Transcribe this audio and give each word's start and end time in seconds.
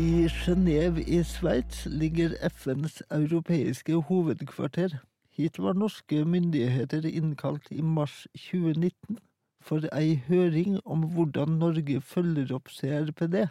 I 0.00 0.28
Genéve 0.32 1.02
i 1.04 1.18
Sveits 1.28 1.82
ligger 1.84 2.32
FNs 2.48 3.02
europeiske 3.12 3.98
hovedkvarter. 4.08 4.94
Hit 5.36 5.58
var 5.60 5.74
norske 5.76 6.22
myndigheter 6.24 7.04
innkalt 7.04 7.66
i 7.70 7.82
mars 7.84 8.14
2019 8.46 9.18
for 9.60 9.84
ei 9.92 10.14
høring 10.28 10.78
om 10.86 11.04
hvordan 11.16 11.58
Norge 11.60 12.00
følger 12.12 12.54
opp 12.56 12.72
CRPD. 12.72 13.42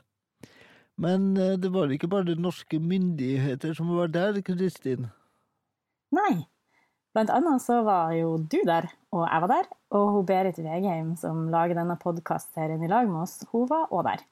Men 0.98 1.38
eh, 1.38 1.54
det 1.62 1.70
var 1.76 1.94
ikke 1.94 2.10
bare 2.16 2.40
norske 2.48 2.82
myndigheter 2.82 3.78
som 3.78 3.94
var 4.00 4.10
der, 4.16 4.42
Kristin. 4.42 5.06
Nei. 6.16 6.48
Blant 7.14 7.36
annet 7.36 7.62
så 7.62 7.84
var 7.86 8.16
jo 8.18 8.40
du 8.42 8.58
der, 8.66 8.90
og 9.14 9.28
jeg 9.28 9.46
var 9.46 9.54
der. 9.54 9.70
Og 9.94 10.10
hun 10.18 10.26
Berit 10.26 10.58
Vegheim, 10.66 11.14
som 11.14 11.46
lager 11.54 11.78
denne 11.78 12.00
podkastserien 12.02 12.82
i 12.82 12.90
lag 12.90 13.06
med 13.06 13.28
oss, 13.28 13.44
hun 13.54 13.70
var 13.70 13.94
òg 13.94 14.08
der. 14.10 14.29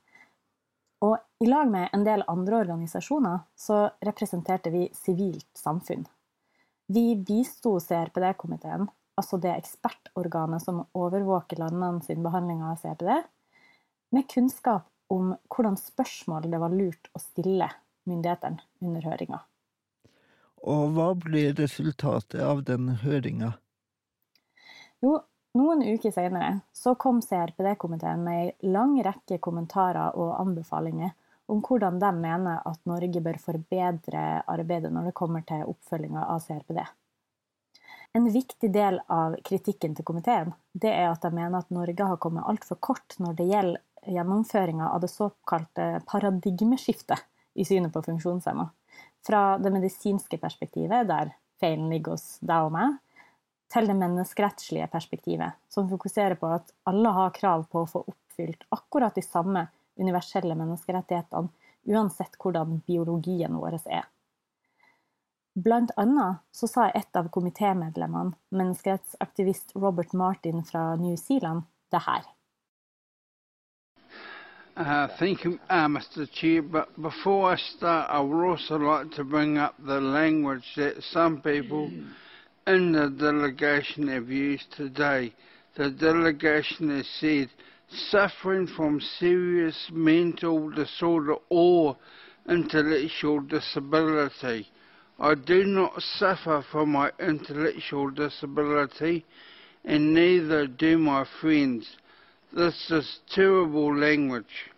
I 1.40 1.46
lag 1.46 1.72
med 1.72 1.90
en 1.94 2.04
del 2.04 2.24
andre 2.28 2.56
organisasjoner 2.56 3.40
så 3.56 3.90
representerte 4.02 4.72
vi 4.74 4.88
sivilt 4.94 5.50
samfunn. 5.54 6.08
Vi 6.88 7.16
bisto 7.16 7.76
CRPD-komiteen, 7.80 8.88
altså 9.16 9.38
det 9.38 9.52
ekspertorganet 9.54 10.64
som 10.64 10.80
overvåker 10.98 11.60
landene 11.62 12.02
sin 12.02 12.24
behandling 12.26 12.64
av 12.66 12.80
CRPD, 12.82 13.12
med 14.10 14.26
kunnskap 14.34 14.88
om 15.14 15.36
hvordan 15.54 15.78
spørsmål 15.78 16.48
det 16.50 16.62
var 16.64 16.74
lurt 16.74 17.12
å 17.14 17.22
stille 17.22 17.70
myndighetene 18.10 18.64
under 18.82 19.06
høringa. 19.06 19.44
Og 20.66 20.98
hva 20.98 21.12
ble 21.22 21.52
resultatet 21.60 22.42
av 22.42 22.66
den 22.66 22.90
høringa? 23.04 23.52
Jo, 25.06 25.20
noen 25.54 25.86
uker 25.86 26.10
senere 26.16 26.64
så 26.74 26.98
kom 26.98 27.22
CRPD-komiteen 27.22 28.26
med 28.26 28.42
ei 28.42 28.74
lang 28.74 28.98
rekke 29.06 29.38
kommentarer 29.38 30.18
og 30.18 30.34
anbefalinger 30.42 31.14
om 31.48 31.62
hvordan 31.64 32.00
de 32.00 32.12
mener 32.20 32.62
at 32.68 32.80
Norge 32.90 33.22
bør 33.24 33.40
forbedre 33.42 34.24
arbeidet 34.48 34.92
når 34.94 35.10
det 35.10 35.18
kommer 35.18 35.46
til 35.48 35.68
oppfølginga 35.68 36.26
av 36.28 36.44
CRPD. 36.44 36.82
En 38.18 38.28
viktig 38.34 38.70
del 38.74 39.00
av 39.12 39.36
kritikken 39.46 39.96
til 39.96 40.08
komiteen 40.08 40.54
det 40.74 40.92
er 40.92 41.10
at 41.12 41.24
de 41.24 41.32
mener 41.34 41.60
at 41.60 41.74
Norge 41.74 42.08
har 42.12 42.20
kommet 42.24 42.48
altfor 42.48 42.80
kort 42.82 43.18
når 43.22 43.38
det 43.40 43.50
gjelder 43.52 43.84
gjennomføringa 44.08 44.90
av 44.90 45.02
det 45.04 45.12
såkalte 45.12 45.88
paradigmeskiftet 46.08 47.26
i 47.60 47.66
synet 47.68 47.94
på 47.94 48.04
funksjonshemma. 48.06 48.70
Fra 49.28 49.42
det 49.60 49.74
medisinske 49.74 50.40
perspektivet, 50.40 51.08
der 51.10 51.34
feilen 51.60 51.90
ligger 51.92 52.16
hos 52.16 52.38
deg 52.40 52.70
og 52.70 52.74
meg, 52.76 52.96
til 53.68 53.90
det 53.90 53.98
menneskerettslige 54.00 54.88
perspektivet, 54.92 55.58
som 55.68 55.90
fokuserer 55.92 56.38
på 56.40 56.54
at 56.56 56.72
alle 56.88 57.12
har 57.12 57.34
krav 57.36 57.66
på 57.72 57.84
å 57.84 57.90
få 57.90 58.06
oppfylt 58.08 58.64
akkurat 58.72 59.18
de 59.18 59.26
samme 59.26 59.66
universelle 60.00 60.56
menneskerettighetene, 60.56 61.50
uansett 61.88 62.38
hvordan 62.40 62.82
biologien 62.88 63.58
vår 63.58 63.80
er. 63.86 64.06
Blant 65.58 65.92
annet 65.98 66.44
så 66.52 66.68
sa 66.70 66.90
et 66.94 67.18
av 67.18 67.32
komitémedlemmene, 67.34 68.36
menneskerettsaktivist 68.54 69.74
Robert 69.76 70.14
Martin 70.14 70.64
fra 70.64 70.96
New 70.96 71.16
Zealand, 71.18 71.66
det 71.92 72.04
her. 72.06 72.28
Uh, 74.78 75.08
thank 75.18 75.44
you, 75.44 75.60
uh, 75.72 75.88
Mr. 75.88 76.28
Chair. 76.32 76.62
But 76.62 77.02
before 77.02 77.52
I 77.52 77.56
start, 77.56 78.08
I 78.12 78.20
would 78.20 78.48
also 78.48 78.78
like 78.78 79.10
to 79.16 79.24
bring 79.24 79.58
up 79.58 79.74
the 79.80 80.00
language 80.00 80.76
that 80.76 81.02
some 81.02 81.42
people 81.42 81.90
in 82.68 82.92
the 82.92 83.10
delegation 83.10 84.08
have 84.10 84.30
used 84.30 84.72
today. 84.74 85.34
The 85.76 85.90
delegation 85.90 86.90
has 86.96 87.08
said 87.20 87.50
suffering 87.90 88.68
from 88.68 89.00
serious 89.02 89.90
mental 89.92 90.70
disorder 90.70 91.36
or 91.50 91.96
intellectual 92.50 93.40
disability. 93.42 94.68
I 95.20 95.36
do 95.36 95.66
not 95.66 96.02
suffer 96.02 96.62
from 96.72 96.92
my 96.92 97.12
intellectual 97.20 98.10
disability, 98.12 99.26
and 99.84 100.14
neither 100.14 100.68
do 100.68 100.98
my 100.98 101.26
friends. 101.42 101.98
This 102.54 102.92
is 102.92 103.20
terrible 103.36 103.96
language. 103.96 104.72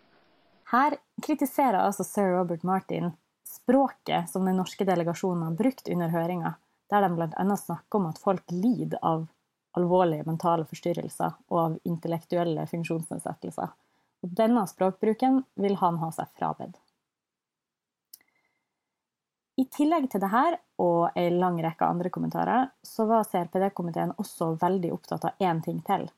Her 0.64 0.96
kritiserer 1.22 1.78
altså 1.78 2.04
sir 2.04 2.22
Robert 2.22 2.62
Martin 2.62 3.12
språket 3.44 4.30
som 4.30 4.44
den 4.44 4.56
norske 4.56 4.84
delegasjonen 4.84 5.42
har 5.42 5.54
brukt 5.58 5.88
under 5.88 6.08
høringa, 6.08 6.54
der 6.90 7.02
de 7.02 7.14
bl.a. 7.14 7.56
snakker 7.56 7.98
om 7.98 8.06
at 8.06 8.18
folk 8.22 8.44
lider 8.50 8.98
av 9.02 9.26
alvorlige 9.78 10.26
mentale 10.26 10.66
forstyrrelser 10.68 11.36
og 11.48 11.58
av 11.62 11.78
intellektuelle 11.88 12.66
funksjonsnedsettelser. 12.70 13.72
Og 14.20 14.36
denne 14.36 14.66
språkbruken 14.68 15.42
vil 15.60 15.76
han 15.80 16.00
ha 16.02 16.10
seg 16.14 16.30
frabedt. 16.38 16.78
I 19.60 19.66
tillegg 19.68 20.06
til 20.08 20.22
dette 20.22 20.60
og 20.80 21.18
en 21.20 21.36
lang 21.40 21.58
rekke 21.60 21.84
andre 21.84 22.08
kommentarer, 22.12 22.70
så 22.82 23.04
var 23.08 23.26
CRPD-komiteen 23.28 24.14
også 24.16 24.54
veldig 24.60 24.92
opptatt 24.94 25.26
av 25.28 25.44
én 25.44 25.60
ting 25.64 25.82
til 25.84 26.08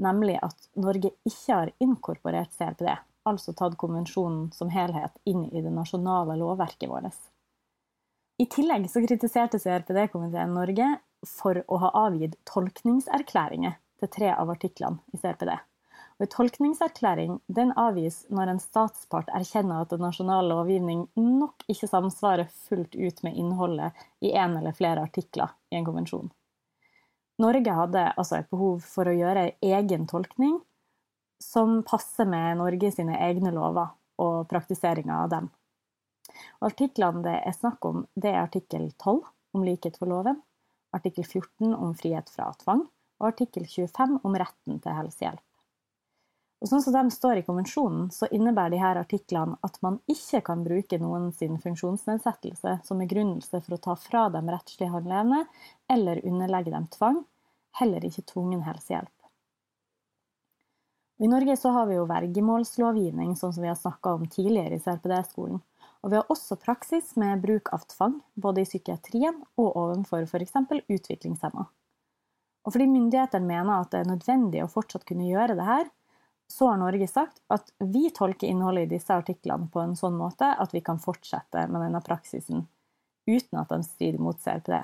nemlig 0.00 0.38
at 0.42 0.68
Norge 0.80 1.12
ikke 1.26 1.54
har 1.54 1.72
inkorporert 1.82 2.54
CRPD, 2.56 2.90
altså 3.28 3.54
tatt 3.56 3.76
konvensjonen 3.80 4.48
som 4.56 4.72
helhet 4.72 5.16
inn 5.28 5.46
i 5.50 5.62
det 5.62 5.72
nasjonale 5.74 6.38
lovverket 6.40 6.88
vårt. 6.90 7.18
I 8.40 8.46
tillegg 8.48 8.88
så 8.88 9.02
kritiserte 9.04 9.60
CRPD-komiteen 9.60 10.54
Norge 10.56 10.88
for 11.26 11.62
å 11.68 11.80
ha 11.82 11.90
avgitt 12.06 12.38
tolkningserklæringer 12.48 13.76
til 14.00 14.12
tre 14.12 14.30
av 14.34 14.52
artiklene 14.52 15.00
i 15.12 15.20
CRPD. 15.20 15.52
Og 16.20 16.26
en 16.26 16.32
tolkningserklæring 16.34 17.38
den 17.48 17.70
avgis 17.80 18.22
når 18.28 18.52
en 18.52 18.62
statspart 18.62 19.30
erkjenner 19.36 19.84
at 19.84 19.92
den 19.92 20.02
nasjonale 20.04 20.50
lovgivning 20.52 21.06
nok 21.16 21.64
ikke 21.72 21.88
samsvarer 21.88 22.50
fullt 22.68 22.96
ut 22.96 23.22
med 23.24 23.38
innholdet 23.40 24.04
i 24.20 24.34
en 24.36 24.58
eller 24.58 24.76
flere 24.76 25.06
artikler 25.08 25.54
i 25.72 25.78
en 25.78 25.86
konvensjon. 25.86 26.28
Norge 27.40 27.72
hadde 27.72 28.02
altså 28.20 28.36
et 28.36 28.50
behov 28.52 28.84
for 28.84 29.08
å 29.08 29.16
gjøre 29.16 29.54
egen 29.64 30.04
tolkning 30.10 30.58
som 31.40 31.80
passer 31.88 32.28
med 32.28 32.58
Norge 32.60 32.92
sine 32.92 33.16
egne 33.16 33.52
lover 33.56 33.94
og 34.20 34.44
praktiseringa 34.50 35.22
av 35.22 35.32
dem. 35.32 35.48
Artiklene 36.60 37.24
det 37.24 37.38
er 37.40 37.56
snakk 37.56 37.84
om, 37.88 38.04
det 38.12 38.34
er 38.34 38.42
artikkel 38.42 38.90
12 38.92 39.22
om 39.56 39.64
likhet 39.64 39.96
for 39.96 40.12
loven, 40.12 40.36
artikkel 40.96 41.24
14 41.24 41.74
om 41.74 41.94
frihet 41.94 42.30
fra 42.32 42.50
tvang 42.62 42.86
og 43.20 43.28
artikkel 43.28 43.66
25 43.68 44.18
om 44.24 44.36
retten 44.40 44.80
til 44.80 44.96
helsehjelp. 44.96 45.44
Og 46.60 46.68
sånn 46.68 46.82
som 46.84 46.92
de 46.92 47.14
står 47.14 47.40
i 47.40 47.44
konvensjonen, 47.44 48.10
så 48.12 48.28
innebærer 48.36 48.74
de 48.74 48.80
her 48.82 48.98
artiklene 49.00 49.56
at 49.64 49.78
man 49.84 49.96
ikke 50.12 50.42
kan 50.44 50.64
bruke 50.64 50.98
noen 51.00 51.30
sin 51.32 51.56
funksjonsnedsettelse 51.60 52.74
som 52.84 53.00
begrunnelse 53.00 53.62
for 53.64 53.76
å 53.76 53.80
ta 53.86 53.96
fra 53.96 54.26
dem 54.34 54.50
rettslig 54.52 54.90
handleevne 54.92 55.46
eller 55.88 56.20
underlegge 56.28 56.74
dem 56.74 56.90
tvang, 56.92 57.22
heller 57.80 58.04
ikke 58.04 58.26
tvungen 58.28 58.60
helsehjelp. 58.66 59.14
I 61.20 61.28
Norge 61.28 61.56
så 61.60 61.72
har 61.72 61.88
vi 61.88 61.96
jo 61.96 62.06
vergemålslovgivning, 62.08 63.34
sånn 63.36 63.52
som 63.52 63.64
vi 63.64 63.68
har 63.68 63.80
snakka 63.80 64.14
om 64.16 64.28
tidligere 64.28 64.76
i 64.76 64.84
CRPD-skolen. 64.84 65.60
Og 66.00 66.12
vi 66.12 66.16
har 66.16 66.32
også 66.32 66.56
praksis 66.60 67.12
med 67.20 67.42
bruk 67.42 67.68
av 67.76 67.84
tvang, 67.90 68.20
både 68.34 68.62
i 68.62 68.68
psykiatrien 68.68 69.42
og 69.60 69.76
overfor 69.76 70.24
f.eks. 70.24 70.56
utviklingshemma. 70.88 71.66
Og 72.64 72.74
fordi 72.74 72.86
myndighetene 72.88 73.46
mener 73.46 73.82
at 73.82 73.92
det 73.92 74.02
er 74.02 74.12
nødvendig 74.12 74.62
å 74.64 74.70
fortsatt 74.72 75.06
kunne 75.08 75.28
gjøre 75.28 75.56
det 75.58 75.66
her, 75.68 75.88
så 76.50 76.70
har 76.72 76.80
Norge 76.80 77.06
sagt 77.06 77.38
at 77.52 77.68
vi 77.78 78.08
tolker 78.10 78.48
innholdet 78.48 78.88
i 78.88 78.96
disse 78.96 79.14
artiklene 79.14 79.68
på 79.70 79.82
en 79.84 79.94
sånn 79.96 80.16
måte 80.18 80.48
at 80.50 80.72
vi 80.74 80.82
kan 80.84 80.98
fortsette 80.98 81.68
med 81.70 81.84
denne 81.84 82.00
praksisen 82.02 82.64
uten 83.30 83.60
at 83.60 83.70
de 83.70 83.84
strider 83.86 84.18
mot 84.22 84.40
CRPD. 84.40 84.80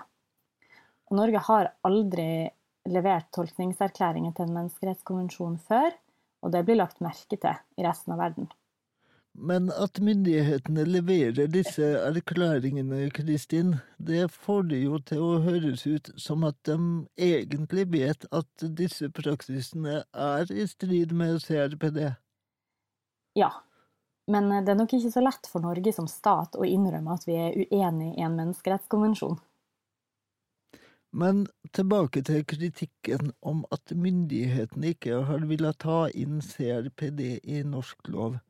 Og 1.10 1.18
Norge 1.18 1.42
har 1.48 1.72
aldri 1.86 2.28
levert 2.86 3.32
tolkningserklæringer 3.34 4.36
til 4.36 4.46
en 4.46 4.54
menneskerettskonvensjon 4.60 5.56
før, 5.66 5.90
og 6.44 6.52
det 6.54 6.62
blir 6.68 6.78
lagt 6.78 7.02
merke 7.02 7.34
til 7.34 7.80
i 7.80 7.86
resten 7.86 8.14
av 8.14 8.22
verden. 8.22 8.46
Men 9.38 9.68
at 9.68 9.98
myndighetene 10.00 10.86
leverer 10.88 11.50
disse 11.52 11.84
erklæringene, 12.00 13.10
Kristin, 13.12 13.74
det 13.98 14.30
får 14.32 14.62
det 14.70 14.78
jo 14.80 15.00
til 15.04 15.20
å 15.20 15.40
høres 15.44 15.84
ut 15.86 16.08
som 16.16 16.46
at 16.48 16.56
de 16.64 16.76
egentlig 17.20 17.84
vet 17.92 18.24
at 18.32 18.64
disse 18.78 19.10
praksisene 19.12 19.98
er 20.08 20.52
i 20.52 20.64
strid 20.70 21.12
med 21.12 21.42
CRPD. 21.44 22.14
Ja, 23.36 23.50
men 24.26 24.48
det 24.64 24.72
er 24.72 24.80
nok 24.80 24.96
ikke 24.96 25.12
så 25.12 25.20
lett 25.20 25.50
for 25.52 25.60
Norge 25.60 25.92
som 25.92 26.08
stat 26.08 26.56
å 26.56 26.64
innrømme 26.64 27.18
at 27.18 27.28
vi 27.28 27.36
er 27.36 27.60
uenig 27.60 28.14
i 28.16 28.24
en 28.24 28.40
menneskerettskonvensjon. 28.40 29.36
Men 31.16 31.44
tilbake 31.76 32.24
til 32.24 32.42
kritikken 32.48 33.30
om 33.40 33.62
at 33.72 33.92
myndighetene 33.92 34.96
ikke 34.96 35.22
har 35.28 35.44
villet 35.48 35.78
ta 35.84 36.06
inn 36.08 36.40
CRPD 36.44 37.22
i 37.44 37.62
norsk 37.68 38.10
lov. 38.12 38.40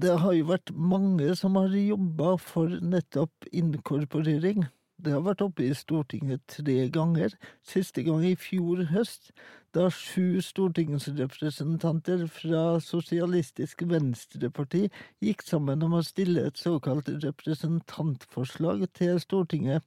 Det 0.00 0.12
har 0.22 0.32
jo 0.32 0.46
vært 0.48 0.70
mange 0.72 1.32
som 1.36 1.56
har 1.58 1.72
jobba 1.76 2.36
for 2.40 2.72
nettopp 2.80 3.48
inkorporering, 3.52 4.68
Det 5.00 5.12
har 5.12 5.22
vært 5.24 5.40
oppe 5.40 5.64
i 5.64 5.74
Stortinget 5.74 6.42
tre 6.52 6.88
ganger, 6.92 7.32
siste 7.64 8.02
gang 8.04 8.20
i 8.24 8.34
fjor 8.36 8.82
høst, 8.90 9.30
da 9.72 9.86
sju 9.88 10.42
stortingsrepresentanter 10.44 12.26
fra 12.28 12.62
Sosialistisk 12.84 13.86
Venstreparti 13.88 14.90
gikk 15.24 15.44
sammen 15.46 15.82
om 15.86 15.96
å 15.96 16.02
stille 16.04 16.44
et 16.48 16.60
såkalt 16.60 17.08
representantforslag 17.24 18.86
til 18.92 19.20
Stortinget, 19.24 19.82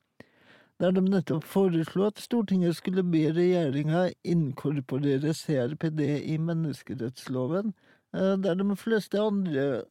der 0.82 0.98
de 0.98 1.06
nettopp 1.06 1.46
foreslo 1.46 2.10
at 2.10 2.22
Stortinget 2.22 2.78
skulle 2.82 3.06
be 3.06 3.28
regjeringa 3.38 4.08
inkorporere 4.26 5.34
CRPD 5.38 6.06
i 6.34 6.38
menneskerettsloven, 6.38 7.74
eh, 8.14 8.36
der 8.38 8.56
de 8.56 8.76
fleste 8.76 9.22
andre 9.22 9.84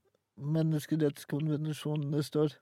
menneskerettskonvensjonene 0.42 2.22
står. 2.26 2.58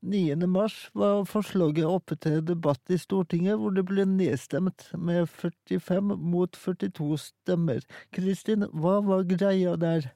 9. 0.00 0.46
mars 0.46 0.90
var 0.94 1.24
forslaget 1.26 1.88
oppe 1.90 2.14
til 2.22 2.38
debatt 2.46 2.92
i 2.94 2.98
Stortinget, 3.00 3.58
hvor 3.58 3.74
det 3.74 3.82
ble 3.88 4.04
nedstemt 4.06 4.86
med 4.94 5.26
45 5.26 6.14
mot 6.22 6.54
42 6.54 7.18
stemmer. 7.24 7.82
Kristin, 8.14 8.68
hva 8.70 9.00
var 9.02 9.26
greia 9.26 9.74
der? 9.76 10.12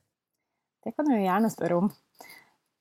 Det 0.82 0.94
kan 0.94 1.10
du 1.10 1.16
gjerne 1.16 1.50
spørre 1.50 1.80
om. 1.82 1.90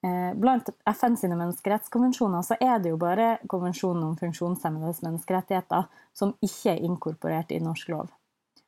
Eh, 0.06 0.34
blant 0.38 0.70
FN 0.90 1.18
sine 1.18 1.38
menneskerettskonvensjoner 1.38 2.46
så 2.46 2.56
er 2.62 2.80
det 2.82 2.94
jo 2.94 3.02
bare 3.02 3.36
konvensjonen 3.50 4.08
om 4.08 4.16
funksjonshemmedes 4.18 5.04
menneskerettigheter 5.06 5.90
som 6.18 6.34
ikke 6.42 6.74
er 6.74 6.86
inkorporert 6.86 7.54
i 7.54 7.62
norsk 7.62 7.92
lov. 7.94 8.14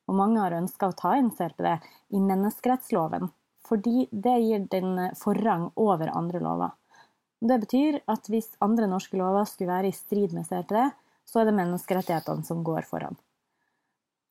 Og 0.10 0.18
mange 0.18 0.42
har 0.42 0.58
ønska 0.58 0.90
å 0.90 0.98
ta 0.98 1.16
inn 1.18 1.32
CRPD 1.34 1.72
i 2.14 2.22
menneskerettsloven, 2.22 3.32
fordi 3.68 4.08
det 4.12 4.38
gir 4.44 4.66
den 4.72 4.98
forrang 5.20 5.70
over 5.76 6.12
andre 6.14 6.42
lover. 6.44 6.74
Det 7.44 7.60
betyr 7.60 8.00
at 8.08 8.28
hvis 8.32 8.54
andre 8.64 8.88
norske 8.88 9.18
lover 9.20 9.48
skulle 9.50 9.74
være 9.74 9.92
i 9.92 9.96
strid 9.96 10.36
med 10.36 10.48
CRPD, 10.48 10.80
så 11.28 11.42
er 11.42 11.50
det 11.50 11.58
menneskerettighetene 11.58 12.48
som 12.48 12.64
går 12.64 12.88
foran. 12.88 13.18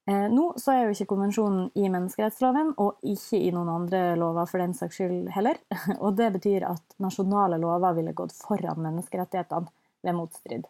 Eh, 0.08 0.26
nå 0.32 0.48
så 0.58 0.72
er 0.72 0.86
jo 0.86 0.94
ikke 0.96 1.12
konvensjonen 1.12 1.68
i 1.78 1.86
menneskerettsloven, 1.86 2.72
og 2.82 3.04
ikke 3.06 3.38
i 3.38 3.52
noen 3.54 3.70
andre 3.70 4.00
lover 4.18 4.48
for 4.50 4.62
den 4.62 4.74
saks 4.74 4.98
skyld 4.98 5.28
heller. 5.34 5.60
Og 6.04 6.16
det 6.18 6.32
betyr 6.38 6.66
at 6.66 6.96
nasjonale 7.02 7.60
lover 7.62 7.94
ville 8.00 8.16
gått 8.16 8.34
foran 8.34 8.82
menneskerettighetene 8.82 9.70
ved 10.02 10.18
motstrid. 10.18 10.66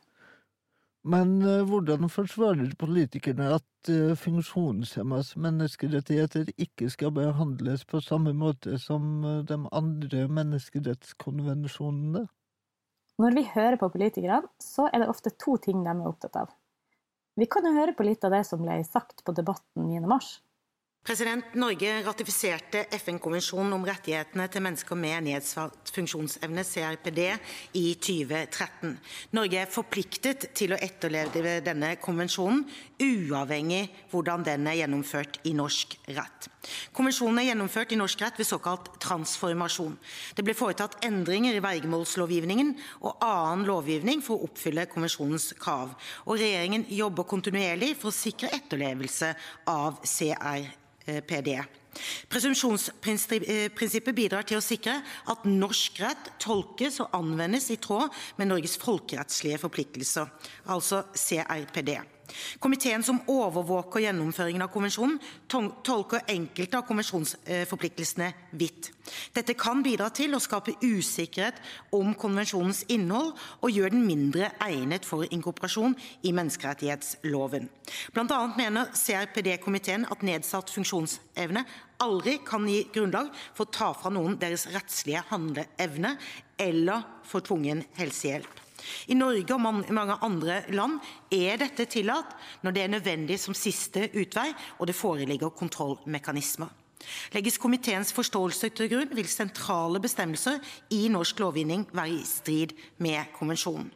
Men 1.02 1.40
uh, 1.42 1.64
hvordan 1.66 2.06
forsvarer 2.12 2.76
politikerne 2.78 3.48
at 3.56 3.90
uh, 3.90 4.12
funksjonshemmas 4.18 5.32
menneskerettigheter 5.34 6.52
ikke 6.54 6.90
skal 6.94 7.10
behandles 7.16 7.82
på 7.90 7.98
samme 8.04 8.30
måte 8.38 8.78
som 8.78 9.24
uh, 9.26 9.40
de 9.48 9.58
andre 9.74 10.28
menneskerettskonvensjonene? 10.30 12.22
Når 13.18 13.34
vi 13.36 13.44
hører 13.50 13.76
på 13.80 13.90
politikerne, 13.92 14.46
så 14.62 14.86
er 14.92 15.02
det 15.02 15.10
ofte 15.10 15.34
to 15.34 15.56
ting 15.62 15.82
de 15.82 15.90
er 15.90 16.06
opptatt 16.06 16.38
av. 16.44 16.54
Vi 17.34 17.48
kan 17.50 17.66
jo 17.66 17.74
høre 17.74 17.96
på 17.98 18.06
litt 18.06 18.22
av 18.24 18.34
det 18.36 18.44
som 18.46 18.62
ble 18.62 18.78
sagt 18.86 19.24
på 19.26 19.34
Debatten 19.34 19.88
9. 19.88 20.06
mars. 20.06 20.36
President, 21.02 21.56
Norge 21.58 21.96
ratifiserte 22.06 22.84
FN-konvensjonen 22.94 23.72
om 23.74 23.82
rettighetene 23.82 24.44
til 24.46 24.62
mennesker 24.62 24.94
med 24.94 25.24
nedsatt 25.26 25.90
funksjonsevne, 25.90 26.62
CRPD, 26.62 27.18
i 27.74 27.96
2013. 27.98 28.92
Norge 29.34 29.58
er 29.58 29.72
forpliktet 29.74 30.44
til 30.54 30.70
å 30.70 30.78
etterleve 30.78 31.56
denne 31.66 31.96
konvensjonen, 31.98 32.60
uavhengig 33.02 33.88
hvordan 34.12 34.44
den 34.46 34.68
er 34.70 34.76
gjennomført 34.78 35.40
i 35.50 35.56
norsk 35.58 35.96
rett. 36.14 36.46
Konvensjonen 36.94 37.40
er 37.42 37.48
gjennomført 37.48 37.94
i 37.96 37.98
norsk 37.98 38.22
rett 38.22 38.38
ved 38.38 38.46
såkalt 38.46 38.92
transformasjon. 39.02 39.96
Det 40.38 40.44
ble 40.46 40.54
foretatt 40.54 41.00
endringer 41.08 41.58
i 41.58 41.64
vergemålslovgivningen 41.64 42.70
og 43.00 43.26
annen 43.26 43.64
lovgivning 43.66 44.22
for 44.22 44.38
å 44.38 44.46
oppfylle 44.46 44.86
konvensjonens 44.94 45.48
krav, 45.58 45.96
regjeringen 46.30 46.86
jobber 46.94 47.26
kontinuerlig 47.26 47.90
for 47.98 48.12
å 48.12 48.14
sikre 48.14 48.52
etterlevelse 48.54 49.32
av 49.74 49.98
CRPD. 50.06 50.78
PD. 51.06 51.58
Presumpsjonsprinsippet 52.32 54.16
bidrar 54.16 54.46
til 54.48 54.60
å 54.60 54.64
sikre 54.64 54.98
at 55.28 55.44
norsk 55.48 56.00
rett 56.00 56.32
tolkes 56.40 57.00
og 57.04 57.12
anvendes 57.18 57.68
i 57.74 57.78
tråd 57.82 58.12
med 58.38 58.48
Norges 58.48 58.78
folkerettslige 58.80 59.60
forpliktelser, 59.60 60.30
altså 60.72 61.04
CRPD. 61.12 61.98
Komiteen 62.62 63.04
som 63.06 63.20
overvåker 63.30 64.04
gjennomføringen 64.04 64.64
av 64.64 64.70
konvensjonen, 64.72 65.18
tolker 65.48 66.24
enkelte 66.32 66.78
av 66.78 66.86
konvensjonsforpliktelsene 66.88 68.30
vidt. 68.58 68.90
Dette 69.34 69.56
kan 69.58 69.82
bidra 69.84 70.08
til 70.14 70.34
å 70.36 70.40
skape 70.42 70.76
usikkerhet 70.82 71.58
om 71.96 72.14
konvensjonens 72.18 72.84
innhold 72.92 73.32
og 73.60 73.72
gjøre 73.74 73.94
den 73.94 74.06
mindre 74.06 74.52
egnet 74.62 75.06
for 75.08 75.26
inkorporasjon 75.28 75.96
i 76.22 76.34
menneskerettighetsloven. 76.36 77.68
Blant 78.14 78.34
annet 78.34 78.60
mener 78.60 78.92
CRPD-komiteen 78.96 80.06
at 80.10 80.24
nedsatt 80.26 80.72
funksjonsevne 80.72 81.64
aldri 82.02 82.38
kan 82.46 82.66
gi 82.68 82.82
grunnlag 82.94 83.30
for 83.54 83.66
å 83.66 83.74
ta 83.74 83.92
fra 83.96 84.12
noen 84.14 84.38
deres 84.40 84.68
rettslige 84.72 85.24
handleevne 85.30 86.16
eller 86.62 87.06
for 87.26 87.44
tvungen 87.44 87.84
helsehjelp. 87.98 88.61
I 89.08 89.16
Norge 89.18 89.56
og 89.56 89.62
mange 89.62 90.18
andre 90.22 90.60
land 90.74 90.98
er 91.32 91.60
dette 91.62 91.86
tillatt 91.90 92.36
når 92.62 92.76
det 92.76 92.84
er 92.84 92.94
nødvendig 92.96 93.40
som 93.40 93.56
siste 93.56 94.08
utvei 94.12 94.50
og 94.78 94.88
det 94.90 94.98
foreligger 94.98 95.54
kontrollmekanismer. 95.56 96.70
Legges 97.34 97.58
komiteens 97.58 98.12
forståelse 98.14 98.70
til 98.76 98.90
grunn, 98.92 99.10
vil 99.16 99.30
sentrale 99.30 99.98
bestemmelser 100.02 100.60
i 100.94 101.08
norsk 101.10 101.42
lovgivning 101.42 101.88
være 101.90 102.20
i 102.20 102.22
strid 102.26 102.76
med 103.02 103.32
konvensjonen. 103.38 103.90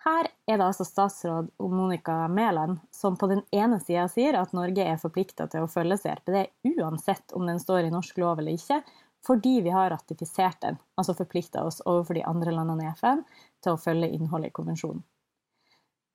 Her 0.00 0.30
er 0.48 0.56
det 0.56 0.64
altså 0.64 0.86
statsråd 0.88 1.50
Monica 1.60 2.24
Mæland 2.32 2.78
som 2.94 3.18
på 3.20 3.28
den 3.28 3.42
ene 3.52 3.76
sida 3.84 4.06
sier 4.08 4.38
at 4.40 4.54
Norge 4.56 4.86
er 4.88 5.00
forplikta 5.00 5.44
til 5.52 5.66
å 5.66 5.68
følge 5.68 5.98
CRPD 6.00 6.38
uansett 6.72 7.34
om 7.36 7.44
den 7.46 7.60
står 7.60 7.84
i 7.84 7.92
norsk 7.92 8.16
lov 8.22 8.40
eller 8.40 8.56
ikke, 8.56 8.80
fordi 9.26 9.60
vi 9.64 9.72
har 9.74 9.90
ratifisert 9.92 10.60
den, 10.64 10.78
altså 10.96 11.14
forplikta 11.14 11.64
oss 11.64 11.82
overfor 11.84 12.16
de 12.16 12.24
andre 12.24 12.54
landene 12.56 12.88
i 12.88 12.92
FN 12.96 13.24
til 13.62 13.74
å 13.74 13.80
følge 13.80 14.08
innholdet 14.16 14.52
i 14.52 14.56
konvensjonen. 14.56 15.02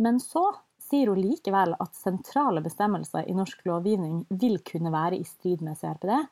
Men 0.01 0.19
så 0.19 0.47
sier 0.81 1.09
hun 1.11 1.21
likevel 1.21 1.75
at 1.79 1.97
sentrale 1.97 2.61
bestemmelser 2.65 3.29
i 3.29 3.35
norsk 3.37 3.61
lovgivning 3.67 4.25
vil 4.41 4.59
kunne 4.65 4.91
være 4.93 5.19
i 5.21 5.27
strid 5.27 5.63
med 5.65 5.79
CRPD, 5.79 6.25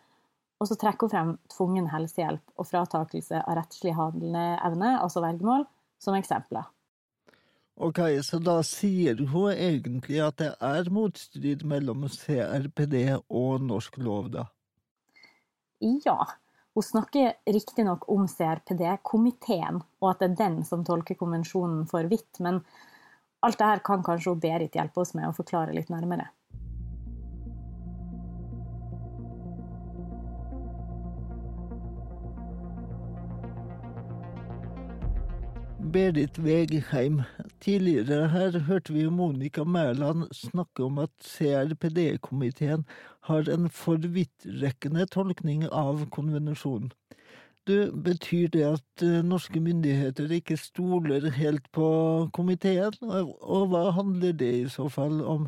og 0.62 0.70
så 0.70 0.78
trekker 0.80 1.08
hun 1.08 1.14
frem 1.14 1.31
tvungen 1.52 1.90
helsehjelp 1.92 2.60
og 2.60 2.68
fratakelse 2.70 3.42
av 3.42 3.58
rettslig 3.60 3.96
handleevne, 3.98 4.98
altså 5.00 5.24
vergemål, 5.24 5.65
som 6.01 6.18
eksempler. 6.18 6.68
Ok, 7.82 8.00
så 8.22 8.38
da 8.38 8.60
sier 8.68 9.18
hun 9.32 9.50
egentlig 9.51 10.20
at 10.22 10.38
det 10.38 10.51
er 10.62 10.92
motstrid 10.94 11.63
mellom 11.65 12.06
CRPD 12.06 13.00
og 13.34 13.63
norsk 13.65 13.98
lov, 13.98 14.30
da? 14.36 14.46
Ja, 16.06 16.20
hun 16.74 16.84
snakker 16.84 17.34
riktignok 17.46 18.08
om 18.10 18.25
CRPD-komiteen, 18.27 19.82
og 20.01 20.10
at 20.10 20.24
det 20.24 20.32
er 20.32 20.39
den 20.39 20.62
som 20.65 20.86
tolker 20.86 21.18
konvensjonen 21.20 21.86
for 21.89 22.10
vidt, 22.10 22.39
men 22.42 22.63
alt 23.44 23.60
dette 23.60 23.84
kan 23.86 24.06
kanskje 24.06 24.38
Berit 24.42 24.77
hjelpe 24.77 25.03
oss 25.03 25.13
med 25.18 25.27
å 25.30 25.36
forklare 25.38 25.75
litt 25.75 25.92
nærmere. 25.94 26.30
Berit 35.94 36.40
Vegheim. 36.42 37.20
Tidligere 37.62 38.28
her 38.32 38.56
hørte 38.66 38.94
vi 38.94 39.04
Monica 39.10 39.64
Mæland 39.64 40.24
snakke 40.34 40.84
om 40.88 40.98
at 40.98 41.12
CRPD-komiteen 41.22 42.86
har 43.30 43.50
en 43.54 43.70
for 43.70 44.02
vidtrekkende 44.16 45.06
tolkning 45.14 45.68
av 45.70 46.08
konvensjonen. 46.16 46.90
Du, 47.68 47.92
betyr 47.94 48.50
det 48.56 48.64
at 48.72 49.06
uh, 49.06 49.22
norske 49.22 49.62
myndigheter 49.62 50.34
ikke 50.34 50.58
stoler 50.58 51.30
helt 51.38 51.70
på 51.72 51.88
komiteen, 52.34 52.98
og 53.04 53.70
hva 53.70 53.92
handler 53.94 54.34
det 54.34 54.54
i 54.64 54.70
så 54.74 54.90
fall 54.90 55.22
om? 55.22 55.48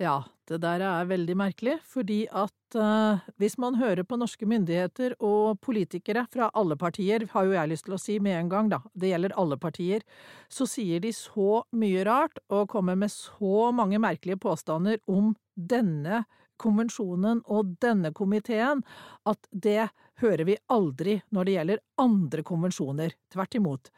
Ja, 0.00 0.22
det 0.48 0.62
der 0.62 0.80
er 0.80 1.08
veldig 1.10 1.34
merkelig, 1.36 1.74
fordi 1.84 2.22
at 2.32 2.76
uh, 2.80 3.20
hvis 3.36 3.58
man 3.60 3.74
hører 3.76 4.00
på 4.08 4.16
norske 4.16 4.46
myndigheter 4.48 5.12
og 5.20 5.58
politikere 5.60 6.22
fra 6.32 6.48
alle 6.56 6.78
partier, 6.80 7.26
har 7.34 7.44
jo 7.44 7.52
jeg 7.52 7.68
lyst 7.68 7.84
til 7.84 7.96
å 7.98 8.00
si 8.00 8.16
med 8.16 8.38
en 8.38 8.48
gang, 8.48 8.70
da, 8.72 8.78
det 8.96 9.10
gjelder 9.12 9.36
alle 9.36 9.58
partier, 9.60 10.06
så 10.48 10.64
sier 10.64 11.04
de 11.04 11.12
så 11.12 11.66
mye 11.76 12.06
rart 12.08 12.40
og 12.48 12.70
kommer 12.72 12.96
med 12.96 13.12
så 13.12 13.68
mange 13.76 14.00
merkelige 14.00 14.40
påstander 14.40 15.02
om 15.04 15.34
denne 15.54 16.24
konvensjonen 16.60 17.44
og 17.44 17.76
denne 17.84 18.14
komiteen, 18.16 18.80
at 19.28 19.52
det 19.52 19.90
hører 20.24 20.48
vi 20.48 20.56
aldri 20.72 21.20
når 21.28 21.44
det 21.44 21.58
gjelder 21.58 21.86
andre 22.00 22.48
konvensjoner, 22.48 23.16
tvert 23.32 23.60
imot. 23.60 23.92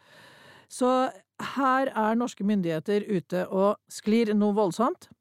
Så 0.66 0.90
her 1.56 1.90
er 1.94 2.18
norske 2.18 2.42
myndigheter 2.46 3.06
ute 3.06 3.46
og 3.50 3.78
sklir 3.90 4.34
noe 4.34 4.54
voldsomt. 4.56 5.12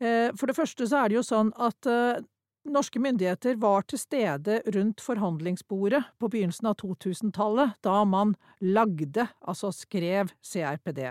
Eh, 0.00 0.30
for 0.36 0.48
det 0.48 0.56
første 0.56 0.86
så 0.88 1.02
er 1.02 1.10
det 1.10 1.18
jo 1.18 1.24
sånn 1.26 1.50
at 1.60 1.88
eh, 1.88 2.22
norske 2.70 3.00
myndigheter 3.02 3.58
var 3.60 3.84
til 3.88 4.00
stede 4.00 4.60
rundt 4.74 5.02
forhandlingsbordet 5.04 6.02
på 6.20 6.30
begynnelsen 6.32 6.70
av 6.72 6.78
2000-tallet, 6.80 7.76
da 7.84 8.00
man 8.08 8.34
lagde, 8.60 9.28
altså 9.40 9.72
skrev, 9.76 10.32
CRPD. 10.44 11.02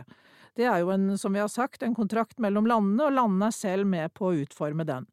Det 0.58 0.66
er 0.68 0.82
jo 0.82 0.92
en, 0.94 1.14
som 1.18 1.34
vi 1.34 1.42
har 1.42 1.52
sagt, 1.52 1.84
en 1.84 1.98
kontrakt 1.98 2.42
mellom 2.42 2.68
landene, 2.70 3.06
og 3.08 3.16
landene 3.16 3.50
er 3.50 3.56
selv 3.56 3.90
med 3.90 4.14
på 4.18 4.30
å 4.30 4.42
utforme 4.42 4.86
den. 4.88 5.08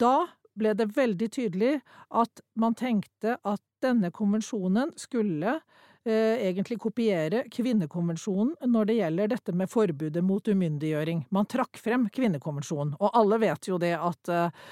Da 0.00 0.26
ble 0.58 0.72
det 0.78 0.92
veldig 0.96 1.28
tydelig 1.34 1.78
at 2.14 2.42
man 2.58 2.76
tenkte 2.78 3.38
at 3.42 3.62
denne 3.84 4.10
konvensjonen 4.14 4.94
skulle 4.98 5.58
egentlig 6.04 6.76
kopiere 6.82 7.46
kvinnekonvensjonen 7.48 8.68
når 8.68 8.90
det 8.90 8.96
gjelder 8.98 9.30
dette 9.32 9.54
med 9.56 9.70
forbudet 9.72 10.20
mot 10.24 10.44
umyndiggjøring. 10.44 11.22
Man 11.32 11.48
trakk 11.48 11.80
frem 11.80 12.10
kvinnekonvensjonen, 12.12 12.92
og 13.00 13.16
alle 13.16 13.38
vet 13.46 13.70
jo 13.70 13.78
det 13.80 13.94
at 13.96 14.32
eh, 14.32 14.66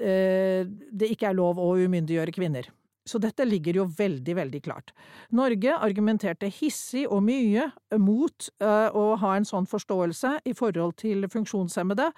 Eh, 0.00 0.64
det 0.66 1.10
ikke 1.12 1.28
er 1.28 1.36
lov 1.36 1.60
å 1.60 1.74
umyndiggjøre 1.76 2.32
kvinner. 2.32 2.70
Så 3.08 3.18
dette 3.18 3.46
ligger 3.48 3.78
jo 3.80 3.86
veldig, 3.96 4.34
veldig 4.36 4.60
klart. 4.62 4.92
Norge 5.32 5.72
argumenterte 5.72 6.50
hissig 6.52 7.06
og 7.08 7.22
mye 7.24 7.70
mot 7.98 8.48
uh, 8.62 8.92
å 8.92 9.04
ha 9.22 9.32
en 9.36 9.46
sånn 9.48 9.68
forståelse 9.70 10.34
i 10.44 10.52
forhold 10.56 10.98
til 11.00 11.24
funksjonshemmede, 11.32 12.10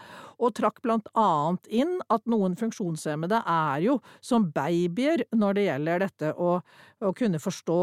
og 0.43 0.55
trakk 0.59 0.83
blant 0.83 1.07
annet 1.15 1.71
inn 1.71 1.95
at 2.12 2.27
noen 2.31 2.59
funksjonshemmede 2.59 3.45
er 3.47 3.87
jo 3.87 3.99
som 4.21 4.51
babyer 4.55 5.25
når 5.37 5.59
det 5.59 5.69
gjelder 5.69 6.07
dette 6.07 6.33
å, 6.35 6.57
å 6.99 7.15
kunne 7.17 7.41
forstå 7.43 7.81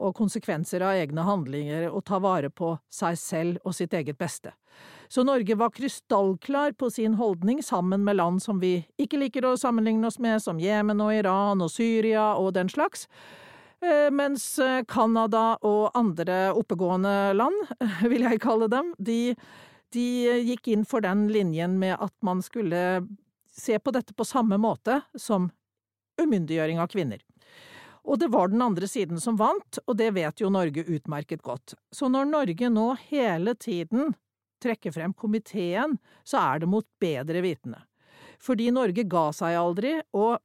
og 0.00 0.16
konsekvenser 0.18 0.82
av 0.84 0.98
egne 0.98 1.24
handlinger 1.26 1.88
og 1.90 2.04
ta 2.10 2.18
vare 2.18 2.50
på 2.50 2.74
seg 2.90 3.18
selv 3.20 3.62
og 3.62 3.78
sitt 3.78 3.94
eget 3.94 4.18
beste. 4.18 4.56
Så 5.10 5.24
Norge 5.26 5.54
var 5.54 5.70
krystallklar 5.70 6.72
på 6.72 6.90
sin 6.90 7.14
holdning 7.14 7.62
sammen 7.62 8.04
med 8.04 8.16
land 8.16 8.42
som 8.42 8.60
vi 8.62 8.76
ikke 8.94 9.18
liker 9.18 9.48
å 9.48 9.56
sammenligne 9.58 10.06
oss 10.06 10.20
med, 10.22 10.38
som 10.38 10.60
Jemen 10.62 11.02
og 11.02 11.10
Iran 11.16 11.64
og 11.64 11.72
Syria 11.74 12.36
og 12.38 12.52
den 12.54 12.70
slags. 12.70 13.08
Eh, 13.82 14.06
mens 14.14 14.44
eh, 14.62 14.84
Canada 14.86 15.56
og 15.66 15.90
andre 15.98 16.52
oppegående 16.54 17.32
land, 17.34 17.58
vil 18.12 18.28
jeg 18.28 18.42
kalle 18.44 18.70
dem, 18.70 18.94
de, 19.02 19.34
de 19.90 20.06
gikk 20.52 20.70
inn 20.76 20.86
for 20.86 21.02
den 21.02 21.26
linjen 21.34 21.74
med 21.82 21.96
at 21.98 22.14
man 22.22 22.38
skulle 22.46 23.02
se 23.50 23.82
på 23.82 23.90
dette 23.90 24.14
på 24.14 24.28
samme 24.28 24.62
måte 24.62 25.00
som 25.18 25.50
umyndiggjøring 26.22 26.78
av 26.78 26.86
kvinner. 26.94 27.18
Og 28.06 28.22
det 28.22 28.30
var 28.30 28.54
den 28.54 28.62
andre 28.62 28.86
siden 28.86 29.18
som 29.18 29.42
vant, 29.42 29.82
og 29.90 29.98
det 29.98 30.14
vet 30.14 30.38
jo 30.38 30.54
Norge 30.54 30.86
utmerket 30.86 31.42
godt. 31.42 31.74
Så 31.90 32.06
når 32.06 32.30
Norge 32.30 32.70
nå 32.70 32.92
hele 33.10 33.58
tiden 33.58 34.14
trekke 34.62 34.92
frem 34.94 35.14
komiteen, 35.16 35.96
så 36.24 36.42
er 36.42 36.62
det 36.62 36.70
mot 36.70 36.86
bedre 37.00 37.42
vitende. 37.44 37.82
Fordi 38.40 38.70
Norge 38.72 39.04
ga 39.08 39.26
seg 39.36 39.56
aldri, 39.58 39.98
og 40.16 40.38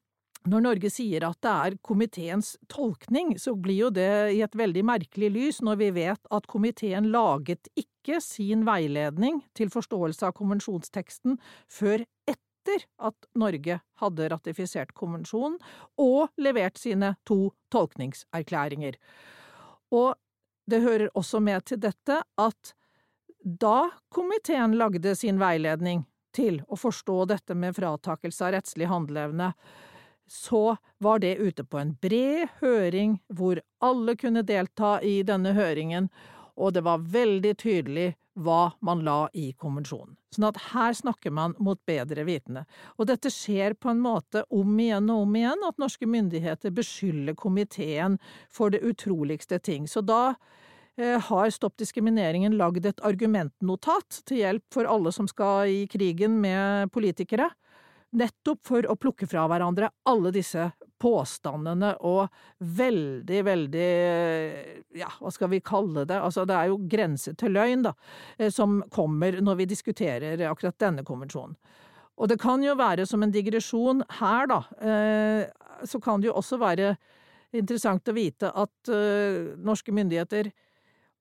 når 0.46 0.62
Norge 0.62 0.90
sier 0.94 1.24
at 1.26 1.40
det 1.42 1.52
er 1.52 1.76
komiteens 1.86 2.54
tolkning, 2.70 3.34
så 3.42 3.56
blir 3.58 3.88
jo 3.88 3.92
det 3.94 4.36
i 4.36 4.42
et 4.46 4.58
veldig 4.58 4.84
merkelig 4.86 5.32
lys 5.34 5.62
når 5.66 5.80
vi 5.80 5.92
vet 5.96 6.30
at 6.38 6.50
komiteen 6.52 7.10
laget 7.14 7.70
ikke 7.80 8.20
sin 8.22 8.66
veiledning 8.68 9.42
til 9.58 9.72
forståelse 9.74 10.28
av 10.28 10.36
konvensjonsteksten 10.38 11.40
før 11.72 12.06
etter 12.30 12.86
at 13.10 13.30
Norge 13.38 13.80
hadde 14.02 14.30
ratifisert 14.34 14.94
konvensjonen 14.98 15.58
og 16.02 16.30
levert 16.42 16.78
sine 16.82 17.16
to 17.26 17.56
tolkningserklæringer. 17.74 19.00
Og 19.98 20.14
det 20.70 20.82
hører 20.86 21.14
også 21.18 21.42
med 21.42 21.66
til 21.66 21.82
dette 21.82 22.22
at 22.22 22.76
da 23.46 23.90
komiteen 24.10 24.78
lagde 24.78 25.16
sin 25.16 25.40
veiledning 25.40 26.06
til 26.34 26.64
å 26.68 26.78
forstå 26.80 27.26
dette 27.30 27.56
med 27.56 27.76
fratakelse 27.78 28.48
av 28.48 28.56
rettslig 28.56 28.88
handleevne, 28.90 29.52
så 30.28 30.78
var 30.98 31.22
det 31.22 31.36
ute 31.38 31.64
på 31.64 31.78
en 31.78 31.94
bred 32.02 32.50
høring 32.60 33.20
hvor 33.30 33.62
alle 33.86 34.16
kunne 34.18 34.42
delta 34.42 34.98
i 35.06 35.20
denne 35.24 35.54
høringen, 35.54 36.10
og 36.58 36.74
det 36.74 36.82
var 36.88 37.06
veldig 37.06 37.54
tydelig 37.62 38.16
hva 38.36 38.74
man 38.82 39.06
la 39.06 39.30
i 39.38 39.52
konvensjonen. 39.54 40.18
Sånn 40.34 40.50
at 40.50 40.58
her 40.74 40.98
snakker 40.98 41.32
man 41.32 41.54
mot 41.62 41.80
bedre 41.88 42.26
vitende. 42.28 42.66
Og 42.98 43.08
dette 43.08 43.30
skjer 43.32 43.78
på 43.80 43.94
en 43.94 44.02
måte 44.04 44.42
om 44.50 44.74
igjen 44.82 45.08
og 45.14 45.28
om 45.28 45.38
igjen, 45.38 45.64
at 45.70 45.80
norske 45.80 46.10
myndigheter 46.10 46.74
beskylder 46.76 47.38
komiteen 47.40 48.18
for 48.52 48.74
det 48.74 48.82
utroligste 48.84 49.62
ting. 49.64 49.86
Så 49.88 50.02
da 50.04 50.34
har 50.96 51.50
Stopp 51.52 51.76
diskrimineringen 51.82 52.54
lagd 52.56 52.86
et 52.88 53.02
argumentnotat 53.04 54.22
til 54.30 54.40
hjelp 54.40 54.64
for 54.72 54.88
alle 54.88 55.12
som 55.12 55.28
skal 55.28 55.68
i 55.68 55.82
krigen 55.92 56.38
med 56.40 56.92
politikere, 56.96 57.50
nettopp 58.16 58.62
for 58.66 58.88
å 58.88 58.96
plukke 59.00 59.28
fra 59.28 59.46
hverandre 59.50 59.90
alle 60.08 60.32
disse 60.36 60.70
påstandene 61.02 61.92
og 62.08 62.32
veldig, 62.60 63.42
veldig 63.46 63.90
ja, 64.98 65.10
hva 65.20 65.32
skal 65.34 65.52
vi 65.52 65.64
kalle 65.66 66.06
det, 66.08 66.18
altså 66.18 66.46
det 66.48 66.56
er 66.58 66.72
jo 66.72 66.80
grense 66.92 67.36
til 67.38 67.56
løgn, 67.56 67.84
da, 67.90 67.94
eh, 68.38 68.52
som 68.54 68.80
kommer 68.94 69.42
når 69.44 69.60
vi 69.62 69.70
diskuterer 69.74 70.46
akkurat 70.50 70.80
denne 70.82 71.06
konvensjonen. 71.08 71.58
Og 72.16 72.30
det 72.32 72.40
kan 72.40 72.62
jo 72.64 72.78
være 72.80 73.04
som 73.10 73.26
en 73.26 73.34
digresjon 73.34 74.06
her, 74.22 74.48
da, 74.48 74.62
eh, 74.80 75.84
så 75.84 76.00
kan 76.00 76.22
det 76.22 76.32
jo 76.32 76.38
også 76.40 76.62
være 76.62 76.96
interessant 77.56 78.08
å 78.08 78.16
vite 78.16 78.50
at 78.52 78.90
norske 79.64 79.94
myndigheter 79.96 80.50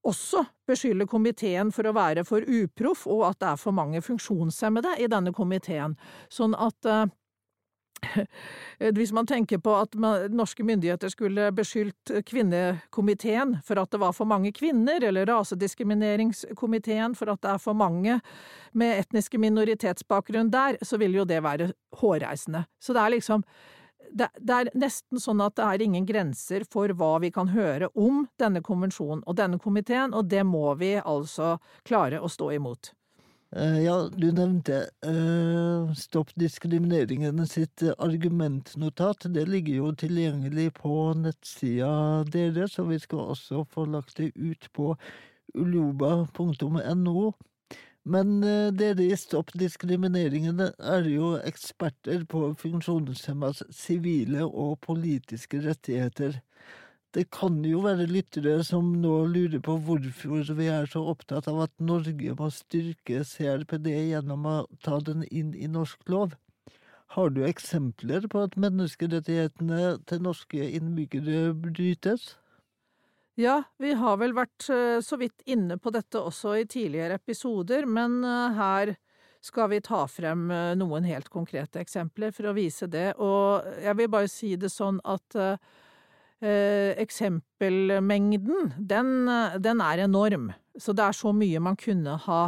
også 0.04 0.44
beskylder 0.68 1.08
komiteen 1.08 1.72
for 1.74 1.88
å 1.88 1.94
være 1.96 2.24
for 2.28 2.44
uproff, 2.44 3.06
og 3.10 3.26
at 3.30 3.40
det 3.42 3.50
er 3.52 3.60
for 3.60 3.76
mange 3.76 4.02
funksjonshemmede 4.04 4.96
i 5.00 5.10
denne 5.10 5.32
komiteen. 5.36 5.96
Sånn 6.32 6.56
at 6.60 6.88
uh, 6.88 7.06
hvis 8.96 9.12
man 9.16 9.26
tenker 9.26 9.60
på 9.64 9.74
at 9.78 9.94
norske 10.32 10.64
myndigheter 10.66 11.12
skulle 11.12 11.50
beskyldt 11.56 12.12
kvinnekomiteen 12.28 13.58
for 13.64 13.80
at 13.80 13.92
det 13.94 14.00
var 14.02 14.16
for 14.16 14.28
mange 14.28 14.52
kvinner, 14.56 15.02
eller 15.04 15.28
rasediskrimineringskomiteen 15.30 17.16
for 17.18 17.32
at 17.32 17.42
det 17.44 17.54
er 17.54 17.62
for 17.62 17.78
mange 17.78 18.18
med 18.72 18.98
etniske 19.04 19.40
minoritetsbakgrunn 19.40 20.52
der, 20.52 20.80
så 20.82 21.00
vil 21.00 21.16
jo 21.20 21.28
det 21.28 21.42
være 21.44 21.72
hårreisende. 22.00 22.66
Så 22.82 22.96
det 22.96 23.02
er 23.04 23.16
liksom 23.16 23.46
det, 24.12 24.28
det, 24.38 24.56
er 24.56 24.70
nesten 24.78 25.20
sånn 25.22 25.42
at 25.44 25.56
det 25.58 25.68
er 25.68 25.84
ingen 25.86 26.06
grenser 26.08 26.66
for 26.70 26.92
hva 26.98 27.16
vi 27.22 27.30
kan 27.34 27.52
høre 27.54 27.90
om 27.94 28.24
denne 28.40 28.62
konvensjonen 28.64 29.24
og 29.26 29.38
denne 29.38 29.60
komiteen, 29.62 30.14
og 30.14 30.28
det 30.32 30.44
må 30.48 30.66
vi 30.80 30.96
altså 31.00 31.56
klare 31.86 32.20
å 32.20 32.30
stå 32.30 32.52
imot. 32.58 32.92
Eh, 33.54 33.84
ja, 33.84 33.94
du 34.10 34.26
nevnte 34.34 34.80
uh, 35.06 35.92
Stopp 35.94 36.32
diskrimineringen 36.34 37.46
sitt 37.46 37.84
argumentnotat. 37.98 39.28
Det 39.30 39.44
ligger 39.46 39.76
jo 39.78 39.92
tilgjengelig 39.94 40.72
på 40.80 41.12
nettsida 41.20 42.24
deres, 42.26 42.78
og 42.82 42.90
vi 42.90 42.98
skal 42.98 43.30
også 43.36 43.62
få 43.70 43.86
lagt 43.92 44.18
det 44.18 44.32
ut 44.34 44.66
på 44.74 44.96
uloba.no. 45.54 47.32
Men 48.04 48.42
uh, 48.44 48.68
dere 48.76 49.06
i 49.08 49.16
Stopp 49.16 49.54
diskrimineringen 49.56 50.60
er 50.60 51.06
jo 51.08 51.34
eksperter 51.40 52.26
på 52.28 52.50
funksjonshemmas 52.60 53.62
sivile 53.72 54.44
og 54.44 54.76
politiske 54.84 55.62
rettigheter. 55.64 56.42
Det 57.14 57.28
kan 57.30 57.60
jo 57.64 57.80
være 57.84 58.08
lyttere 58.10 58.58
som 58.66 58.90
nå 59.00 59.14
lurer 59.30 59.60
på 59.62 59.78
hvorfor 59.86 60.52
vi 60.58 60.68
er 60.68 60.88
så 60.90 61.00
opptatt 61.14 61.48
av 61.48 61.62
at 61.64 61.72
Norge 61.78 62.36
må 62.36 62.48
styrke 62.52 63.22
CRPD 63.24 63.92
gjennom 64.10 64.48
å 64.50 64.56
ta 64.84 64.98
den 65.08 65.22
inn 65.30 65.54
i 65.54 65.70
norsk 65.70 66.04
lov. 66.10 66.34
Har 67.14 67.30
du 67.30 67.44
eksempler 67.46 68.26
på 68.28 68.42
at 68.42 68.58
menneskerettighetene 68.58 69.94
til 70.10 70.24
norske 70.26 70.70
innbyggere 70.74 71.54
brytes? 71.54 72.34
Ja, 73.34 73.62
vi 73.82 73.94
har 73.98 74.18
vel 74.20 74.34
vært 74.36 74.68
eh, 74.70 75.00
så 75.02 75.18
vidt 75.18 75.42
inne 75.50 75.78
på 75.82 75.90
dette 75.94 76.20
også 76.22 76.54
i 76.60 76.66
tidligere 76.70 77.18
episoder, 77.18 77.86
men 77.86 78.20
eh, 78.22 78.54
her 78.54 78.94
skal 79.44 79.72
vi 79.72 79.80
ta 79.84 80.04
frem 80.08 80.46
eh, 80.54 80.74
noen 80.78 81.06
helt 81.08 81.28
konkrete 81.32 81.82
eksempler 81.82 82.34
for 82.34 82.50
å 82.50 82.54
vise 82.54 82.86
det. 82.90 83.10
Og 83.18 83.66
jeg 83.82 83.98
vil 83.98 84.12
bare 84.12 84.30
si 84.30 84.54
det 84.60 84.70
sånn 84.70 85.02
at 85.02 85.38
eh, 85.40 85.58
eksempelmengden, 87.02 88.74
den, 88.78 89.12
den, 89.58 89.82
er 89.82 90.04
enorm. 90.06 90.52
Så 90.78 90.94
det 90.94 91.08
er 91.08 91.18
så 91.18 91.34
mye 91.34 91.62
man 91.62 91.78
kunne 91.80 92.14
ha 92.28 92.42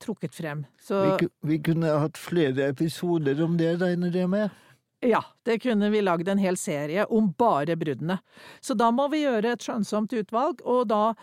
trukket 0.00 0.34
frem. 0.36 0.62
Så, 0.80 1.02
vi, 1.18 1.28
vi 1.42 1.58
kunne 1.64 1.90
hatt 2.04 2.18
flere 2.20 2.70
episoder 2.70 3.42
om 3.44 3.58
det, 3.58 3.74
regner 3.82 4.14
jeg 4.14 4.30
med? 4.30 4.54
Ja, 5.00 5.22
det 5.48 5.58
kunne 5.64 5.88
vi 5.90 6.02
lagd 6.04 6.28
en 6.28 6.40
hel 6.40 6.58
serie 6.60 7.06
om 7.08 7.30
bare 7.38 7.76
bruddene. 7.80 8.18
Så 8.60 8.76
da 8.76 8.90
må 8.92 9.08
vi 9.08 9.22
gjøre 9.24 9.54
et 9.54 9.64
skjønnsomt 9.64 10.12
utvalg, 10.12 10.60
og 10.68 10.90
da 10.92 11.14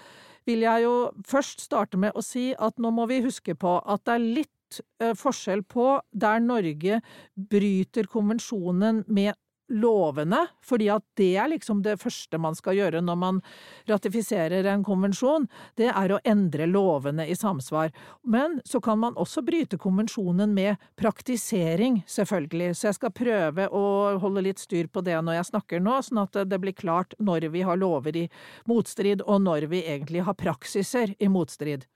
vil 0.50 0.63
jeg 0.65 0.86
jo 0.88 0.93
først 1.27 1.62
starte 1.67 2.00
med 2.01 2.15
å 2.17 2.24
si 2.25 2.50
at 2.57 2.79
nå 2.81 2.89
må 2.96 3.05
vi 3.12 3.22
huske 3.25 3.53
på 3.60 3.77
at 3.86 4.05
det 4.07 4.15
er 4.15 4.25
litt 4.39 4.79
eh, 5.03 5.13
forskjell 5.17 5.62
på 5.69 5.89
der 6.10 6.41
Norge 6.41 7.01
bryter 7.36 8.10
konvensjonen 8.10 9.03
med 9.07 9.38
lovene, 9.67 10.45
fordi 10.63 10.88
at 10.93 11.03
det 11.19 11.33
er 11.38 11.50
liksom 11.51 11.81
det 11.83 11.97
første 12.00 12.39
man 12.39 12.55
skal 12.55 12.77
gjøre 12.77 13.01
når 13.03 13.17
man 13.19 13.41
ratifiserer 13.89 14.67
en 14.71 14.86
konvensjon, 14.88 15.47
det 15.79 15.89
er 15.91 16.13
å 16.13 16.21
endre 16.27 16.67
lovene 16.69 17.27
i 17.27 17.36
samsvar. 17.36 17.91
Men 18.24 18.59
så 18.67 18.81
kan 18.83 19.00
man 19.01 19.17
også 19.19 19.43
bryte 19.47 19.79
konvensjonen 19.81 20.55
med 20.55 20.81
praktisering, 21.00 22.01
selvfølgelig, 22.07 22.71
så 22.75 22.89
jeg 22.89 23.00
skal 23.00 23.15
prøve 23.17 23.67
å 23.67 23.86
holde 24.24 24.45
litt 24.47 24.63
styr 24.63 24.88
på 24.91 25.03
det 25.05 25.19
når 25.19 25.41
jeg 25.41 25.51
snakker 25.51 25.83
nå, 25.83 26.00
sånn 26.05 26.24
at 26.24 26.41
det 26.47 26.62
blir 26.63 26.77
klart 26.77 27.15
når 27.19 27.50
vi 27.53 27.65
har 27.67 27.79
lover 27.79 28.24
i 28.24 28.27
motstrid, 28.69 29.25
og 29.27 29.43
når 29.43 29.69
vi 29.71 29.83
egentlig 29.86 30.24
har 30.27 30.38
praksiser 30.38 31.15
i 31.19 31.31
motstrid. 31.31 31.88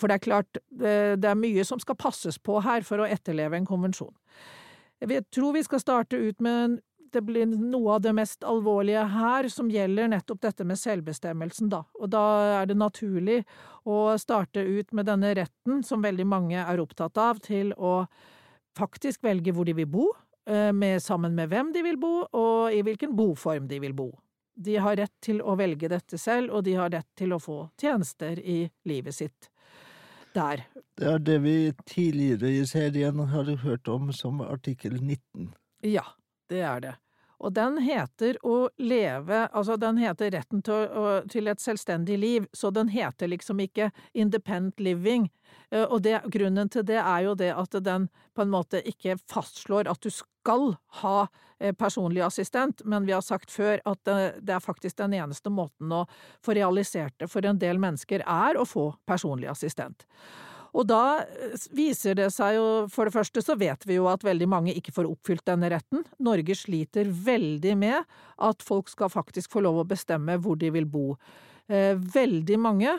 For 0.00 0.08
det 0.08 0.16
er 0.16 0.24
klart, 0.24 0.62
det 0.70 1.28
er 1.28 1.36
mye 1.36 1.64
som 1.66 1.80
skal 1.82 1.98
passes 2.00 2.38
på 2.40 2.62
her 2.64 2.86
for 2.86 3.02
å 3.02 3.08
etterleve 3.10 3.58
en 3.58 3.68
konvensjon. 3.68 4.14
Jeg 5.00 5.24
tror 5.32 5.54
vi 5.56 5.64
skal 5.64 5.80
starte 5.80 6.16
ut 6.20 6.40
med 6.44 6.80
det 7.12 7.22
blir 7.26 7.46
noe 7.46 7.96
av 7.96 8.02
det 8.04 8.12
mest 8.14 8.44
alvorlige 8.46 9.02
her, 9.10 9.48
som 9.50 9.70
gjelder 9.70 10.12
nettopp 10.12 10.40
dette 10.44 10.66
med 10.66 10.78
selvbestemmelsen, 10.78 11.70
da. 11.72 11.82
Og 11.98 12.10
da 12.12 12.22
er 12.60 12.70
det 12.70 12.78
naturlig 12.78 13.40
å 13.88 14.14
starte 14.20 14.62
ut 14.62 14.92
med 14.94 15.08
denne 15.10 15.32
retten, 15.34 15.82
som 15.86 16.04
veldig 16.04 16.26
mange 16.30 16.62
er 16.62 16.82
opptatt 16.82 17.18
av, 17.18 17.40
til 17.42 17.74
å 17.76 18.04
faktisk 18.78 19.24
velge 19.26 19.54
hvor 19.56 19.66
de 19.66 19.74
vil 19.80 19.90
bo, 19.90 20.06
eh, 20.46 20.70
med, 20.72 21.02
sammen 21.02 21.34
med 21.34 21.50
hvem 21.50 21.72
de 21.74 21.82
vil 21.82 21.98
bo, 21.98 22.14
og 22.30 22.74
i 22.74 22.82
hvilken 22.86 23.16
boform 23.16 23.66
de 23.68 23.80
vil 23.82 23.96
bo. 23.96 24.12
De 24.54 24.76
har 24.76 24.98
rett 25.00 25.16
til 25.24 25.40
å 25.42 25.56
velge 25.58 25.88
dette 25.90 26.18
selv, 26.18 26.52
og 26.54 26.64
de 26.64 26.76
har 26.78 26.92
rett 26.92 27.08
til 27.18 27.32
å 27.32 27.42
få 27.42 27.64
tjenester 27.80 28.38
i 28.38 28.62
livet 28.86 29.16
sitt 29.16 29.50
der. 30.34 30.64
Det 30.96 31.06
er 31.06 31.22
det 31.24 31.38
vi 31.44 31.56
tidligere 31.86 32.50
i 32.60 32.64
serien 32.66 33.20
har 33.32 33.54
hørt 33.64 33.88
om 33.88 34.12
som 34.12 34.40
artikkel 34.40 35.00
19. 35.02 35.52
Ja, 35.86 36.04
det 36.50 36.60
er 36.60 36.80
det. 36.80 36.96
Og 37.40 37.54
den 37.56 37.78
heter 37.80 38.36
å 38.44 38.68
leve 38.76 39.46
Altså, 39.48 39.78
den 39.80 39.96
heter 40.00 40.30
retten 40.34 40.60
til, 40.64 40.74
å, 40.92 41.04
til 41.30 41.48
et 41.48 41.62
selvstendig 41.62 42.18
liv, 42.20 42.48
så 42.52 42.70
den 42.74 42.90
heter 42.92 43.30
liksom 43.32 43.62
ikke 43.64 43.90
independent 44.12 44.80
living. 44.80 45.30
Eh, 45.70 45.84
og 45.84 46.02
det, 46.02 46.18
grunnen 46.32 46.70
til 46.72 46.86
det 46.86 46.98
er 47.00 47.24
jo 47.26 47.36
det 47.38 47.52
at 47.54 47.78
den 47.84 48.08
på 48.34 48.44
en 48.44 48.52
måte 48.52 48.82
ikke 48.86 49.18
fastslår 49.30 49.90
at 49.90 50.02
du 50.02 50.10
skal 50.14 50.74
ha 51.02 51.16
eh, 51.58 51.74
personlig 51.76 52.24
assistent, 52.26 52.84
men 52.84 53.06
vi 53.08 53.14
har 53.16 53.24
sagt 53.24 53.50
før 53.54 53.80
at 53.84 54.04
det, 54.08 54.18
det 54.42 54.56
er 54.56 54.64
faktisk 54.64 55.00
den 55.00 55.16
eneste 55.18 55.52
måten 55.52 55.92
å 55.92 56.04
få 56.44 56.56
realisert 56.58 57.16
det 57.18 57.30
for 57.30 57.46
en 57.46 57.60
del 57.60 57.82
mennesker, 57.82 58.24
er 58.26 58.60
å 58.60 58.68
få 58.68 58.90
personlig 59.08 59.50
assistent. 59.50 60.06
Og 60.76 60.86
da 60.86 61.22
eh, 61.24 61.58
viser 61.74 62.16
det 62.18 62.30
seg 62.34 62.56
jo, 62.58 62.66
for 62.92 63.08
det 63.08 63.14
første 63.14 63.42
så 63.44 63.56
vet 63.58 63.86
vi 63.88 63.98
jo 63.98 64.08
at 64.10 64.26
veldig 64.26 64.48
mange 64.50 64.74
ikke 64.78 64.94
får 64.94 65.08
oppfylt 65.10 65.46
denne 65.50 65.70
retten. 65.72 66.04
Norge 66.22 66.56
sliter 66.58 67.10
veldig 67.10 67.76
med 67.78 68.18
at 68.50 68.66
folk 68.66 68.90
skal 68.92 69.12
faktisk 69.12 69.52
få 69.54 69.64
lov 69.66 69.82
å 69.82 69.88
bestemme 69.88 70.38
hvor 70.42 70.58
de 70.60 70.70
vil 70.74 70.86
bo. 70.90 71.14
Eh, 71.70 71.94
veldig 71.94 72.58
mange 72.58 72.96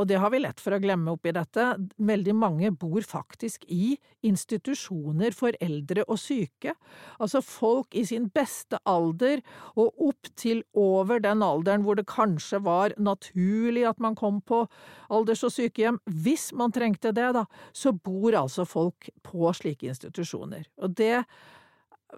og 0.00 0.08
det 0.08 0.16
har 0.22 0.32
vi 0.32 0.40
lett 0.40 0.60
for 0.62 0.72
å 0.72 0.80
glemme 0.80 1.12
oppi 1.12 1.32
dette, 1.36 1.66
veldig 2.00 2.34
mange 2.36 2.70
bor 2.72 3.04
faktisk 3.04 3.66
i 3.68 3.92
institusjoner 4.26 5.34
for 5.36 5.56
eldre 5.60 6.06
og 6.06 6.16
syke, 6.20 6.72
altså 7.20 7.42
folk 7.44 7.96
i 7.98 8.06
sin 8.08 8.30
beste 8.32 8.80
alder 8.88 9.44
og 9.76 10.00
opp 10.10 10.32
til 10.40 10.62
over 10.78 11.20
den 11.20 11.44
alderen 11.44 11.84
hvor 11.84 12.00
det 12.00 12.08
kanskje 12.08 12.62
var 12.64 12.96
naturlig 12.96 13.84
at 13.90 14.00
man 14.00 14.16
kom 14.16 14.40
på 14.40 14.64
alders- 15.12 15.44
og 15.44 15.52
sykehjem, 15.52 16.00
hvis 16.24 16.50
man 16.56 16.72
trengte 16.72 17.12
det, 17.12 17.30
da, 17.36 17.44
så 17.76 17.92
bor 17.92 18.36
altså 18.38 18.64
folk 18.68 19.10
på 19.26 19.52
slike 19.56 19.90
institusjoner. 19.92 20.64
Og 20.80 20.96
det 20.96 21.18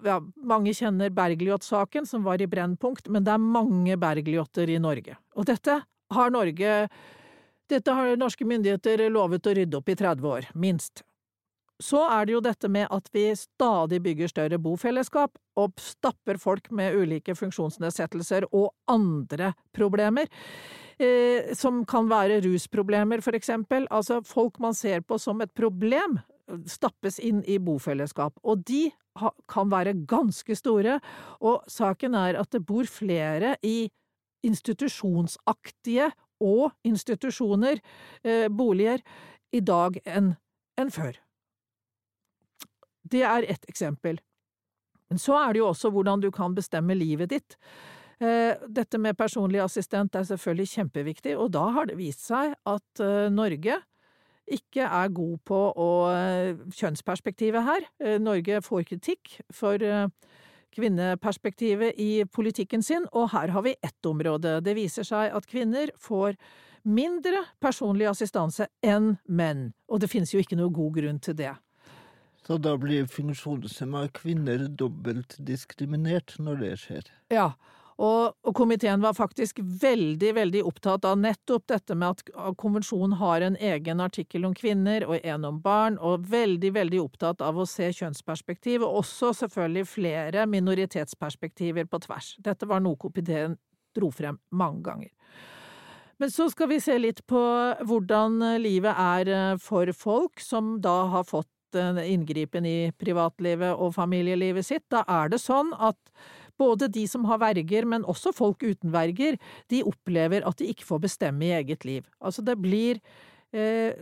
ja, 0.07 0.19
mange 0.37 0.73
kjenner 0.77 1.12
Bergljot-saken, 1.12 2.07
som 2.09 2.23
var 2.25 2.41
i 2.41 2.49
Brennpunkt, 2.51 3.11
men 3.12 3.27
det 3.27 3.35
er 3.35 3.43
mange 3.43 3.99
Bergljotter 4.01 4.71
i 4.71 4.79
Norge. 4.83 5.19
Og 5.37 5.49
dette 5.51 5.83
har 6.12 6.33
Norge 6.33 6.79
dette 7.73 7.95
har 7.97 8.19
norske 8.21 8.47
myndigheter 8.49 9.07
lovet 9.12 9.49
å 9.49 9.57
rydde 9.57 9.81
opp 9.81 9.88
i 9.88 9.97
30 9.99 10.29
år, 10.29 10.52
minst. 10.55 11.02
Så 11.83 11.99
er 12.05 12.26
det 12.26 12.37
jo 12.37 12.43
dette 12.45 12.69
med 12.71 12.87
at 12.95 13.09
vi 13.14 13.25
stadig 13.35 13.99
bygger 14.05 14.31
større 14.31 14.59
bofellesskap 14.62 15.35
og 15.59 15.81
stapper 15.83 16.38
folk 16.38 16.69
med 16.71 16.95
ulike 16.95 17.35
funksjonsnedsettelser 17.35 18.47
og 18.52 18.71
andre 18.93 19.52
problemer, 19.75 20.29
eh, 21.02 21.50
som 21.59 21.82
kan 21.89 22.06
være 22.13 22.43
rusproblemer, 22.45 23.23
for 23.25 23.35
eksempel. 23.35 23.89
Altså 23.91 24.21
folk 24.26 24.61
man 24.63 24.76
ser 24.78 25.02
på 25.02 25.19
som 25.19 25.43
et 25.43 25.54
problem, 25.58 26.21
stappes 26.69 27.19
inn 27.19 27.41
i 27.49 27.58
bofellesskap, 27.58 28.37
og 28.45 28.63
de 28.69 28.91
kan 29.50 29.71
være 29.73 29.97
ganske 30.08 30.54
store, 30.56 31.00
og 31.41 31.67
saken 31.71 32.15
er 32.17 32.39
at 32.41 32.52
det 32.54 32.63
bor 32.67 32.87
flere 32.89 33.56
i 33.63 33.91
institusjonsaktige 34.47 36.11
og 36.43 36.73
institusjoner, 36.87 37.81
eh, 38.25 38.49
boliger, 38.49 39.02
i 39.52 39.61
dag 39.61 39.99
enn 40.09 40.35
en 40.81 40.91
før. 40.91 41.19
Det 43.05 43.23
er 43.28 43.45
ett 43.45 43.65
eksempel. 43.69 44.19
Men 45.11 45.21
så 45.21 45.37
er 45.37 45.52
det 45.52 45.61
jo 45.61 45.69
også 45.69 45.91
hvordan 45.93 46.23
du 46.23 46.31
kan 46.33 46.55
bestemme 46.57 46.97
livet 46.97 47.31
ditt. 47.35 47.57
Eh, 48.19 48.57
dette 48.69 48.99
med 48.99 49.19
personlig 49.19 49.61
assistent 49.61 50.15
er 50.17 50.25
selvfølgelig 50.25 50.73
kjempeviktig, 50.73 51.37
og 51.37 51.52
da 51.52 51.67
har 51.76 51.91
det 51.91 51.99
vist 51.99 52.25
seg 52.25 52.55
at 52.65 53.02
eh, 53.05 53.28
Norge 53.28 53.83
ikke 54.52 54.87
er 54.89 55.13
god 55.15 55.37
på 55.47 55.59
å 55.78 55.91
kjønnsperspektivet 56.75 57.63
her. 57.63 57.85
Norge 58.19 58.59
får 58.67 58.83
kritikk 58.89 59.37
for 59.55 59.78
kvinneperspektivet 60.75 61.99
i 62.00 62.25
politikken 62.25 62.82
sin, 62.82 63.06
og 63.13 63.30
her 63.35 63.52
har 63.54 63.65
vi 63.67 63.76
ett 63.82 64.06
område. 64.08 64.61
Det 64.65 64.75
viser 64.78 65.06
seg 65.06 65.35
at 65.37 65.49
kvinner 65.49 65.93
får 66.00 66.39
mindre 66.82 67.45
personlig 67.63 68.08
assistanse 68.11 68.67
enn 68.82 69.17
menn, 69.28 69.71
og 69.89 70.02
det 70.02 70.11
finnes 70.11 70.32
jo 70.35 70.43
ikke 70.43 70.58
noe 70.58 70.73
god 70.75 70.97
grunn 70.99 71.21
til 71.23 71.39
det. 71.39 71.52
Så 72.43 72.56
da 72.58 72.75
blir 72.80 73.06
funksjonshemma 73.06 74.08
kvinner 74.17 74.65
dobbelt 74.67 75.37
diskriminert 75.39 76.35
når 76.43 76.58
det 76.65 76.73
skjer? 76.82 77.13
Ja, 77.30 77.52
og, 78.02 78.34
og, 78.43 78.54
komiteen 78.58 79.02
var 79.02 79.15
faktisk 79.15 79.60
veldig, 79.62 80.32
veldig 80.34 80.62
opptatt 80.67 81.04
av 81.06 81.21
nettopp 81.23 81.69
dette 81.71 81.95
med 81.95 82.17
at 82.17 82.56
konvensjonen 82.58 83.15
har 83.21 83.45
en 83.47 83.56
egen 83.62 84.02
artikkel 84.02 84.49
om 84.49 84.56
kvinner 84.58 85.06
og 85.06 85.23
en 85.23 85.47
om 85.47 85.60
barn, 85.62 86.00
og 86.02 86.26
veldig, 86.32 86.73
veldig 86.75 87.02
opptatt 87.04 87.45
av 87.47 87.60
å 87.62 87.69
se 87.69 87.93
kjønnsperspektiv, 87.95 88.82
og 88.82 89.04
også 89.04 89.30
selvfølgelig 89.45 89.86
flere 89.93 90.49
minoritetsperspektiver 90.50 91.86
på 91.86 92.02
tvers. 92.08 92.34
Dette 92.43 92.67
var 92.67 92.82
noe 92.82 92.99
komiteen 92.99 93.54
dro 93.95 94.10
frem 94.10 94.41
mange 94.50 94.82
ganger. 94.88 95.15
Men 96.19 96.30
så 96.30 96.49
skal 96.50 96.71
vi 96.71 96.82
se 96.82 96.99
litt 96.99 97.23
på 97.30 97.41
hvordan 97.86 98.43
livet 98.62 98.99
er 98.99 99.30
eh, 99.30 99.56
for 99.62 99.91
folk 99.95 100.43
som 100.43 100.76
da 100.82 101.04
har 101.15 101.26
fått 101.28 101.49
inngripen 101.73 102.67
i 102.69 102.93
privatlivet 103.00 103.80
og 103.80 103.95
familielivet 103.97 104.67
sitt. 104.67 104.84
Da 104.93 105.06
er 105.08 105.30
det 105.32 105.38
sånn 105.41 105.71
at 105.80 105.97
både 106.63 106.91
de 106.93 107.05
som 107.11 107.27
har 107.31 107.43
verger, 107.43 107.89
men 107.89 108.07
også 108.09 108.35
folk 108.37 108.63
uten 108.63 108.95
verger, 108.95 109.39
de 109.73 109.83
opplever 109.89 110.47
at 110.49 110.63
de 110.63 110.71
ikke 110.73 110.87
får 110.89 111.05
bestemme 111.09 111.49
i 111.49 111.55
eget 111.61 111.87
liv. 111.89 112.09
Altså 112.23 112.45
det 112.47 112.59
blir 112.63 113.03
eh, 113.53 113.99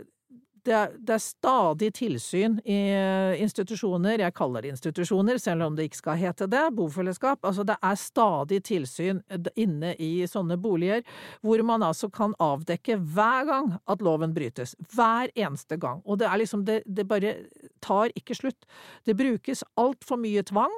det, 0.65 0.73
er, 0.73 0.91
det 0.97 1.15
er, 1.15 1.21
stadig 1.23 1.89
tilsyn 1.97 2.57
i 2.69 2.77
eh, 2.93 3.41
institusjoner, 3.41 4.21
jeg 4.21 4.35
kaller 4.37 4.63
det 4.63 4.73
institusjoner, 4.75 5.39
selv 5.41 5.65
om 5.65 5.77
det 5.77 5.87
ikke 5.89 6.01
skal 6.01 6.19
hete 6.21 6.47
det, 6.51 6.63
bofellesskap. 6.77 7.41
Altså 7.47 7.65
det 7.67 7.77
er 7.81 7.99
stadig 7.99 8.61
tilsyn 8.67 9.21
inne 9.59 9.95
i 10.01 10.11
sånne 10.29 10.59
boliger, 10.61 11.01
hvor 11.41 11.63
man 11.65 11.85
altså 11.85 12.11
kan 12.13 12.35
avdekke 12.41 12.99
hver 13.01 13.47
gang 13.49 13.71
at 13.89 14.05
loven 14.05 14.35
brytes. 14.37 14.75
Hver 14.93 15.33
eneste 15.33 15.79
gang. 15.81 16.03
Og 16.05 16.21
det 16.21 16.29
er 16.29 16.43
liksom, 16.43 16.65
det, 16.67 16.81
det 16.85 17.07
bare 17.09 17.35
tar 17.81 18.13
ikke 18.17 18.37
slutt. 18.37 18.69
Det 19.05 19.17
brukes 19.17 19.65
altfor 19.81 20.21
mye 20.21 20.45
tvang. 20.45 20.77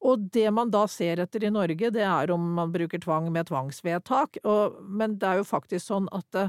Og 0.00 0.30
det 0.32 0.48
man 0.56 0.72
da 0.72 0.86
ser 0.88 1.20
etter 1.20 1.44
i 1.44 1.52
Norge, 1.52 1.90
det 1.92 2.04
er 2.06 2.32
om 2.32 2.54
man 2.56 2.72
bruker 2.72 3.02
tvang 3.02 3.28
med 3.32 3.50
tvangsvedtak, 3.50 4.40
og, 4.48 4.80
men 4.80 5.18
det 5.20 5.28
er 5.28 5.42
jo 5.42 5.50
faktisk 5.50 5.90
sånn 5.90 6.08
at 6.16 6.26
det, 6.36 6.46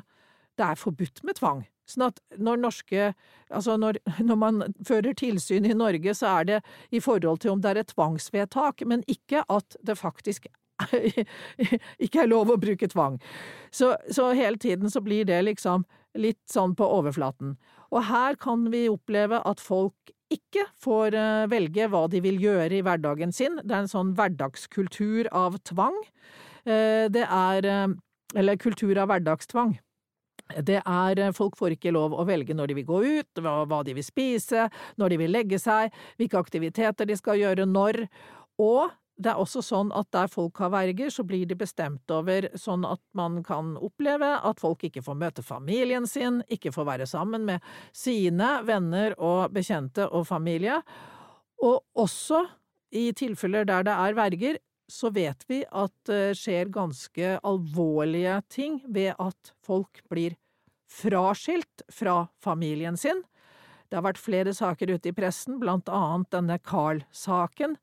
det 0.59 0.69
er 0.69 0.79
forbudt 0.79 1.23
med 1.27 1.39
tvang. 1.39 1.65
Sånn 1.89 2.07
at 2.07 2.21
når 2.39 2.61
norske 2.61 3.11
Altså 3.51 3.75
når, 3.75 3.97
når, 4.29 4.37
man 4.39 4.61
fører 4.87 5.15
tilsyn 5.17 5.65
i 5.67 5.75
Norge, 5.75 6.13
så 6.15 6.37
er 6.39 6.47
det 6.47 6.59
i 6.95 7.01
forhold 7.03 7.41
til 7.43 7.51
om 7.51 7.63
det 7.63 7.73
er 7.73 7.81
et 7.81 7.91
tvangsvedtak, 7.91 8.85
men 8.87 9.03
ikke 9.11 9.43
at 9.51 9.75
det 9.83 9.97
faktisk 9.99 10.47
ikke 12.05 12.23
er 12.23 12.31
lov 12.31 12.53
å 12.53 12.59
bruke 12.61 12.87
tvang. 12.87 13.19
Så, 13.75 13.91
så 14.07 14.31
hele 14.37 14.57
tiden 14.57 14.89
så 14.89 15.03
blir 15.03 15.27
det 15.27 15.41
liksom 15.43 15.83
litt 16.15 16.39
sånn 16.49 16.77
på 16.79 16.87
overflaten. 16.87 17.57
Og 17.91 18.07
her 18.07 18.39
kan 18.39 18.69
vi 18.71 18.87
oppleve 18.89 19.41
at 19.43 19.59
folk 19.59 20.15
ikke 20.31 20.65
får 20.81 21.15
eh, 21.17 21.49
velge 21.51 21.87
hva 21.91 22.05
de 22.11 22.21
vil 22.23 22.39
gjøre 22.41 22.77
i 22.77 22.83
hverdagen 22.85 23.33
sin. 23.35 23.59
Det 23.63 23.75
er 23.75 23.83
en 23.83 23.91
sånn 23.91 24.13
hverdagskultur 24.17 25.29
av 25.35 25.59
tvang. 25.67 25.97
Eh, 26.65 27.07
det 27.11 27.25
er 27.27 27.67
eh, 27.67 27.87
Eller 28.31 28.55
kultur 28.55 28.95
av 28.95 29.09
hverdagstvang. 29.11 29.73
Det 30.63 30.79
er 30.87 31.19
Folk 31.35 31.57
får 31.59 31.75
ikke 31.75 31.91
lov 31.91 32.13
å 32.15 32.23
velge 32.27 32.55
når 32.55 32.71
de 32.71 32.75
vil 32.77 32.87
gå 32.87 32.99
ut, 33.19 33.41
hva 33.43 33.81
de 33.83 33.95
vil 33.95 34.03
spise, 34.03 34.69
når 34.99 35.11
de 35.11 35.17
vil 35.19 35.31
legge 35.31 35.59
seg, 35.59 35.91
hvilke 36.19 36.39
aktiviteter 36.39 37.07
de 37.07 37.15
skal 37.19 37.39
gjøre 37.39 37.67
når. 37.67 38.05
Og 38.59 38.87
det 39.21 39.31
er 39.31 39.39
også 39.41 39.61
sånn 39.65 39.91
at 39.95 40.09
der 40.15 40.29
folk 40.31 40.59
har 40.63 40.71
verger, 40.73 41.11
så 41.13 41.23
blir 41.27 41.45
de 41.49 41.57
bestemt 41.57 42.11
over 42.13 42.47
sånn 42.59 42.85
at 42.87 43.01
man 43.17 43.41
kan 43.45 43.75
oppleve 43.77 44.33
at 44.41 44.61
folk 44.61 44.85
ikke 44.87 45.03
får 45.05 45.19
møte 45.21 45.45
familien 45.45 46.07
sin, 46.09 46.41
ikke 46.49 46.73
får 46.73 46.87
være 46.89 47.07
sammen 47.09 47.45
med 47.47 47.63
sine 47.95 48.57
venner 48.67 49.15
og 49.19 49.53
bekjente 49.55 50.07
og 50.09 50.25
familie. 50.29 50.81
Og 51.61 51.81
også 52.01 52.43
i 52.91 53.11
tilfeller 53.15 53.67
der 53.69 53.87
det 53.87 53.95
er 53.95 54.17
verger, 54.17 54.61
så 54.91 55.11
vet 55.15 55.45
vi 55.47 55.61
at 55.63 55.93
det 56.09 56.35
skjer 56.39 56.71
ganske 56.73 57.37
alvorlige 57.47 58.41
ting 58.51 58.81
ved 58.91 59.13
at 59.21 59.53
folk 59.63 60.01
blir 60.11 60.35
fraskilt 60.91 61.85
fra 61.87 62.25
familien 62.43 62.97
sin. 62.99 63.21
Det 63.87 63.99
har 63.99 64.07
vært 64.09 64.19
flere 64.23 64.53
saker 64.55 64.91
ute 64.95 65.11
i 65.11 65.15
pressen, 65.15 65.59
blant 65.59 65.89
annet 65.91 66.31
denne 66.31 66.57
Carl-saken, 66.63 67.77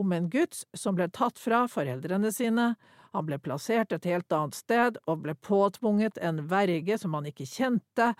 om 0.00 0.12
en 0.16 0.30
gutt 0.32 0.62
som 0.74 0.96
ble 0.98 1.08
tatt 1.12 1.38
fra 1.38 1.66
foreldrene 1.70 2.32
sine. 2.34 2.74
Han 3.14 3.26
ble 3.26 3.40
plassert 3.42 3.92
et 3.92 4.06
helt 4.08 4.32
annet 4.32 4.56
sted 4.58 5.00
og 5.06 5.24
ble 5.24 5.34
påtvunget 5.34 6.20
en 6.22 6.44
verge 6.50 6.98
som 7.00 7.16
han 7.18 7.28
ikke 7.30 7.48
kjente, 7.48 8.12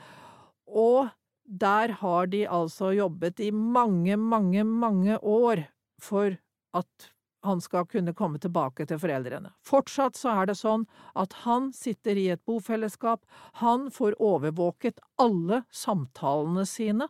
og 0.67 1.11
der 1.51 1.97
har 2.03 2.29
de 2.31 2.45
altså 2.47 2.93
jobbet 2.95 3.41
i 3.43 3.51
mange, 3.51 4.17
mange, 4.17 4.65
mange 4.65 5.19
år 5.19 5.65
for 6.01 6.37
at 6.77 7.11
han 7.43 7.61
skal 7.65 7.87
kunne 7.89 8.13
komme 8.15 8.39
tilbake 8.39 8.85
til 8.87 9.01
foreldrene. 9.01 9.53
Fortsatt 9.65 10.19
så 10.19 10.35
er 10.43 10.51
det 10.51 10.59
sånn 10.61 10.85
at 11.19 11.33
han 11.47 11.71
sitter 11.75 12.19
i 12.21 12.29
et 12.35 12.43
bofellesskap, 12.47 13.25
han 13.63 13.89
får 13.95 14.19
overvåket 14.21 15.01
alle 15.19 15.63
samtalene 15.73 16.67
sine. 16.69 17.09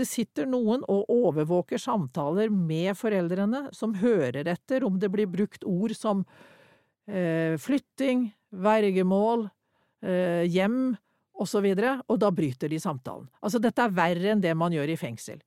Det 0.00 0.06
sitter 0.08 0.46
noen 0.48 0.80
og 0.88 1.10
overvåker 1.12 1.80
samtaler 1.80 2.48
med 2.48 2.96
foreldrene, 2.96 3.66
som 3.76 3.92
hører 4.00 4.48
etter 4.48 4.86
om 4.86 4.96
det 5.00 5.10
blir 5.12 5.28
brukt 5.28 5.66
ord 5.68 5.92
som 5.96 6.22
eh, 7.04 7.58
flytting, 7.60 8.30
vergemål, 8.48 9.50
eh, 10.00 10.46
hjem 10.48 10.94
osv., 11.40 11.66
og, 11.68 11.82
så 11.84 11.92
og 12.06 12.20
da 12.22 12.30
bryter 12.32 12.72
de 12.72 12.80
samtalen. 12.80 13.28
Altså, 13.44 13.60
dette 13.60 13.84
er 13.84 13.92
verre 13.96 14.32
enn 14.32 14.40
det 14.40 14.54
man 14.56 14.72
gjør 14.72 14.94
i 14.94 14.96
fengsel. 15.00 15.42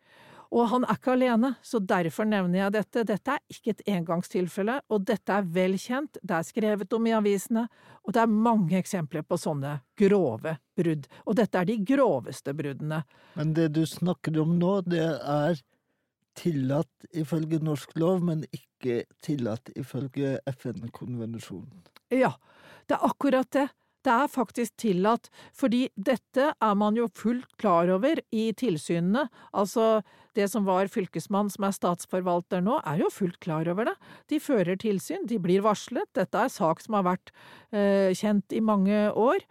Og 0.54 0.68
han 0.70 0.84
er 0.86 1.00
ikke 1.00 1.16
alene, 1.16 1.50
så 1.66 1.80
derfor 1.82 2.28
nevner 2.30 2.60
jeg 2.60 2.74
dette. 2.76 3.04
Dette 3.10 3.34
er 3.34 3.42
ikke 3.50 3.74
et 3.74 3.82
engangstilfelle, 3.96 4.76
og 4.94 5.08
dette 5.10 5.34
er 5.34 5.48
vel 5.56 5.80
kjent, 5.82 6.20
det 6.22 6.36
er 6.38 6.46
skrevet 6.46 6.94
om 6.94 7.08
i 7.10 7.16
avisene, 7.18 7.66
og 8.06 8.14
det 8.14 8.22
er 8.22 8.36
mange 8.50 8.78
eksempler 8.78 9.26
på 9.26 9.40
sånne 9.42 9.80
grove 9.98 10.56
brudd. 10.78 11.08
Og 11.26 11.38
dette 11.40 11.58
er 11.58 11.70
de 11.70 11.80
groveste 11.90 12.54
bruddene. 12.58 13.02
Men 13.40 13.56
det 13.58 13.72
du 13.74 13.82
snakker 13.90 14.38
om 14.44 14.54
nå, 14.60 14.76
det 14.86 15.08
er 15.18 15.58
tillatt 16.38 17.10
ifølge 17.18 17.60
norsk 17.64 17.98
lov, 18.02 18.22
men 18.26 18.46
ikke 18.54 19.04
tillatt 19.26 19.74
ifølge 19.80 20.38
FN-konvensjonen. 20.54 21.82
Ja, 22.14 22.36
det 22.90 23.00
er 23.00 23.10
akkurat 23.10 23.50
det. 23.54 23.68
Det 24.04 24.12
er 24.12 24.32
faktisk 24.32 24.76
tillatt, 24.84 25.30
fordi 25.56 25.86
dette 25.96 26.50
er 26.52 26.76
man 26.76 26.98
jo 27.00 27.08
fullt 27.16 27.54
klar 27.62 27.88
over 27.94 28.20
i 28.36 28.50
tilsynene. 28.60 29.30
Altså, 29.56 30.02
det 30.36 30.50
som 30.52 30.66
var 30.68 30.92
fylkesmann 30.92 31.52
som 31.54 31.68
er 31.68 31.76
statsforvalter 31.76 32.64
nå, 32.66 32.80
er 32.90 33.04
jo 33.04 33.12
fullt 33.14 33.40
klar 33.44 33.70
over 33.72 33.88
det. 33.88 33.94
De 34.32 34.42
fører 34.44 34.80
tilsyn, 34.82 35.24
de 35.30 35.40
blir 35.40 35.64
varslet, 35.64 36.10
dette 36.18 36.42
er 36.42 36.52
sak 36.52 36.84
som 36.84 36.98
har 37.00 37.08
vært 37.08 37.32
eh, 37.72 38.12
kjent 38.18 38.52
i 38.52 38.60
mange 38.64 39.06
år, 39.12 39.46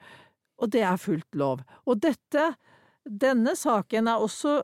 og 0.60 0.74
det 0.74 0.84
er 0.84 1.00
fullt 1.00 1.38
lov. 1.38 1.64
Og 1.88 2.02
dette, 2.04 2.52
denne 3.08 3.56
saken 3.58 4.10
er 4.12 4.20
også, 4.20 4.58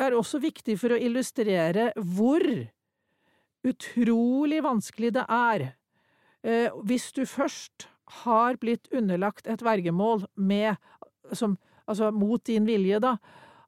er 0.00 0.16
også 0.16 0.40
viktig 0.42 0.78
for 0.80 0.94
å 0.94 1.02
illustrere 1.04 1.90
hvor 2.00 2.44
utrolig 3.68 4.62
vanskelig 4.64 5.12
det 5.18 5.24
er 5.28 5.68
eh, 6.46 6.74
hvis 6.86 7.10
du 7.12 7.24
først 7.28 7.90
har 8.22 8.58
blitt 8.60 8.88
underlagt 8.94 9.46
et 9.46 9.62
vergemål 9.64 10.24
med, 10.34 10.76
som, 11.32 11.56
altså 11.86 12.10
mot 12.14 12.42
din 12.46 12.66
vilje, 12.68 13.00
da, 13.04 13.16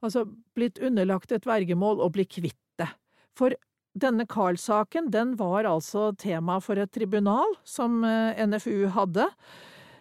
altså 0.00 0.26
blitt 0.57 0.81
underlagt 0.83 1.33
et 1.33 1.46
vergemål 1.48 2.00
og 2.00 2.14
bli 2.16 2.26
kvitt 2.29 2.59
det. 2.81 2.88
For 3.37 3.55
denne 4.00 4.26
Carl-saken, 4.31 5.11
den 5.11 5.35
var 5.40 5.66
altså 5.68 6.11
tema 6.18 6.61
for 6.62 6.79
et 6.79 6.92
tribunal 6.94 7.57
som 7.66 8.05
eh, 8.07 8.38
NFU 8.46 8.88
hadde, 8.94 9.26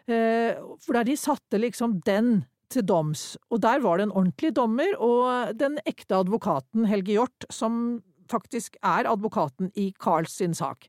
eh, 0.08 0.60
for 0.84 1.00
der 1.00 1.10
de 1.10 1.18
satte 1.18 1.60
liksom 1.62 2.00
den 2.06 2.44
til 2.70 2.86
doms, 2.86 3.34
og 3.50 3.64
der 3.66 3.82
var 3.82 3.98
det 3.98 4.08
en 4.08 4.14
ordentlig 4.14 4.54
dommer 4.54 4.94
og 5.02 5.58
den 5.58 5.80
ekte 5.90 6.20
advokaten 6.22 6.86
Helge 6.86 7.16
Hjort, 7.16 7.48
som 7.50 8.02
faktisk 8.30 8.78
er 8.86 9.10
advokaten 9.10 9.72
i 9.74 9.90
Carls 9.98 10.36
sin 10.38 10.54
sak. 10.54 10.86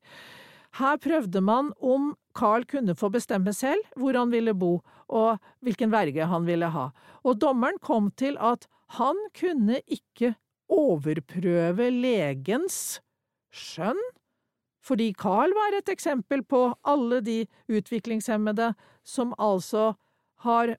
Her 0.76 1.00
prøvde 1.00 1.40
man 1.40 1.72
om 1.80 2.12
Carl 2.36 2.64
kunne 2.68 2.94
få 2.94 3.10
bestemme 3.12 3.52
selv 3.56 3.82
hvor 3.98 4.16
han 4.18 4.30
ville 4.32 4.54
bo 4.54 4.78
og 5.10 5.40
hvilken 5.64 5.90
verge 5.92 6.28
han 6.30 6.46
ville 6.46 6.70
ha, 6.70 6.90
og 7.26 7.40
dommeren 7.42 7.78
kom 7.82 8.10
til 8.18 8.38
at 8.38 8.68
han 8.98 9.18
kunne 9.38 9.80
ikke 9.86 10.34
overprøve 10.70 11.90
legens 11.90 13.00
skjønn, 13.50 13.98
fordi 14.80 15.10
Carl 15.18 15.52
var 15.54 15.76
et 15.76 15.90
eksempel 15.92 16.44
på 16.46 16.70
alle 16.88 17.20
de 17.26 17.42
utviklingshemmede 17.68 18.72
som 19.04 19.34
altså 19.38 19.92
har 20.46 20.76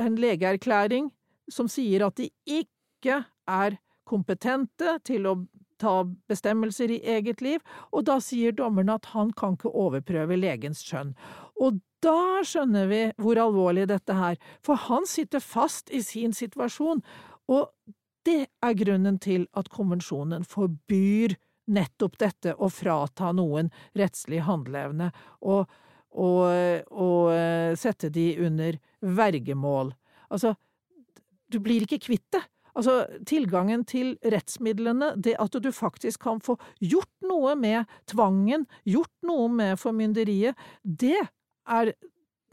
en 0.00 0.16
legeerklæring 0.16 1.10
som 1.52 1.68
sier 1.70 2.06
at 2.06 2.16
de 2.20 2.30
ikke 2.46 3.22
er 3.48 3.78
kompetente 4.08 4.96
til 5.04 5.26
å 5.28 5.34
ta 5.80 6.02
bestemmelser 6.30 6.92
i 6.94 7.02
eget 7.16 7.42
liv, 7.44 7.62
og 7.92 8.06
da 8.08 8.18
sier 8.22 8.54
dommeren 8.56 8.92
at 8.94 9.10
han 9.14 9.32
kan 9.36 9.56
ikke 9.58 9.72
overprøve 9.72 10.38
legens 10.38 10.82
skjønn. 10.86 11.14
Og 11.60 11.80
da 12.04 12.42
skjønner 12.46 12.86
vi 12.90 13.02
hvor 13.18 13.40
alvorlig 13.42 13.88
dette 13.90 14.14
er, 14.14 14.38
for 14.64 14.78
han 14.88 15.06
sitter 15.08 15.42
fast 15.42 15.90
i 15.90 16.02
sin 16.04 16.34
situasjon, 16.36 17.02
og 17.48 17.70
det 18.28 18.46
er 18.62 18.76
grunnen 18.76 19.18
til 19.22 19.46
at 19.56 19.70
konvensjonen 19.72 20.44
forbyr 20.46 21.38
nettopp 21.72 22.16
dette 22.20 22.54
å 22.56 22.68
frata 22.72 23.32
noen 23.36 23.70
rettslig 23.96 24.42
handleevne 24.46 25.10
og, 25.40 25.68
og, 26.16 26.44
og 26.92 27.32
eh, 27.34 27.72
sette 27.78 28.10
de 28.12 28.30
under 28.44 28.78
vergemål. 29.00 29.92
Altså, 30.32 30.54
du 31.48 31.60
blir 31.64 31.84
ikke 31.84 32.00
kvitt 32.08 32.26
det. 32.34 32.44
Altså, 32.78 33.00
tilgangen 33.26 33.82
til 33.88 34.12
rettsmidlene, 34.22 35.12
det 35.18 35.34
at 35.42 35.56
du 35.58 35.72
faktisk 35.74 36.22
kan 36.28 36.38
få 36.44 36.54
gjort 36.78 37.10
noe 37.26 37.56
med 37.58 37.88
tvangen, 38.06 38.68
gjort 38.86 39.14
noe 39.26 39.48
med 39.50 39.80
formynderiet, 39.82 40.54
det 40.82 41.18
er 41.66 41.90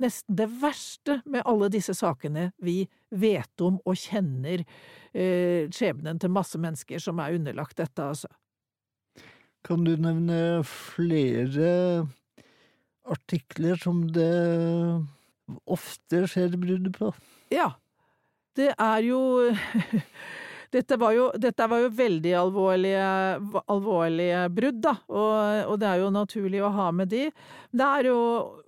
nesten 0.02 0.36
det 0.36 0.48
verste 0.60 1.20
med 1.30 1.46
alle 1.48 1.70
disse 1.72 1.94
sakene 1.96 2.50
vi 2.64 2.82
vet 3.16 3.64
om 3.64 3.78
og 3.86 3.96
kjenner 4.02 4.66
eh, 5.14 5.70
skjebnen 5.72 6.20
til 6.20 6.34
masse 6.36 6.60
mennesker 6.60 7.00
som 7.00 7.22
er 7.24 7.38
underlagt 7.38 7.78
dette, 7.80 8.10
altså. 8.10 8.32
Kan 9.66 9.86
du 9.86 9.96
nevne 9.98 10.66
flere 10.68 12.06
artikler 13.06 13.80
som 13.82 14.04
det 14.14 14.34
ofte 15.70 16.26
skjer 16.30 16.58
brudd 16.60 16.92
på? 16.98 17.14
Ja, 17.54 17.72
det 18.56 18.72
er 18.74 19.06
jo 19.06 19.22
dette 20.76 20.98
var 21.00 21.16
jo, 21.16 21.30
dette 21.40 21.68
var 21.72 21.84
jo 21.86 21.92
veldig 21.96 22.34
alvorlige, 22.40 23.10
alvorlige 23.72 24.46
brudd, 24.52 24.82
da, 24.84 24.96
og, 25.08 25.36
og, 25.70 25.76
det 25.82 25.90
er 25.92 26.04
jo 26.04 26.14
naturlig 26.14 26.64
å 26.66 26.74
ha 26.76 26.90
med 26.96 27.12
de. 27.14 27.28
Det 27.72 27.90
er 28.00 28.10
jo 28.10 28.20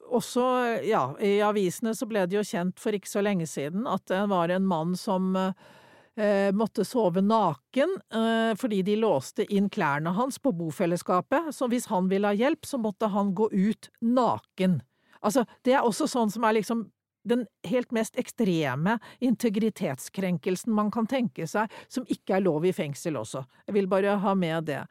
også, 0.07 0.45
ja, 0.87 1.09
i 1.19 1.37
avisene 1.43 1.93
så 1.97 2.07
ble 2.07 2.23
det 2.27 2.37
jo 2.37 2.45
kjent 2.47 2.79
for 2.79 2.95
ikke 2.95 3.11
så 3.11 3.23
lenge 3.25 3.47
siden 3.49 3.87
at 3.91 4.05
det 4.07 4.23
var 4.31 4.53
en 4.53 4.67
mann 4.67 4.95
som 4.99 5.35
eh, 5.37 6.49
måtte 6.55 6.85
sove 6.87 7.23
naken 7.25 7.97
eh, 8.15 8.51
fordi 8.59 8.83
de 8.87 8.95
låste 9.01 9.47
inn 9.51 9.67
klærne 9.73 10.15
hans 10.15 10.39
på 10.39 10.53
bofellesskapet, 10.55 11.51
så 11.55 11.67
hvis 11.71 11.89
han 11.91 12.07
ville 12.11 12.31
ha 12.31 12.37
hjelp, 12.37 12.63
så 12.65 12.79
måtte 12.79 13.11
han 13.11 13.35
gå 13.35 13.49
ut 13.51 13.91
naken. 13.99 14.79
Altså, 15.19 15.43
det 15.65 15.75
er 15.75 15.83
også 15.83 16.07
sånn 16.07 16.31
som 16.31 16.45
er 16.47 16.59
liksom 16.61 16.87
den 17.29 17.45
helt 17.67 17.93
mest 17.95 18.17
ekstreme 18.19 18.97
integritetskrenkelsen 19.23 20.73
man 20.73 20.91
kan 20.93 21.07
tenke 21.09 21.47
seg, 21.47 21.71
som 21.87 22.07
ikke 22.11 22.37
er 22.37 22.45
lov 22.45 22.65
i 22.67 22.75
fengsel 22.75 23.19
også. 23.19 23.45
Jeg 23.67 23.77
vil 23.77 23.89
bare 23.91 24.17
ha 24.23 24.35
med 24.37 24.69
det. 24.71 24.83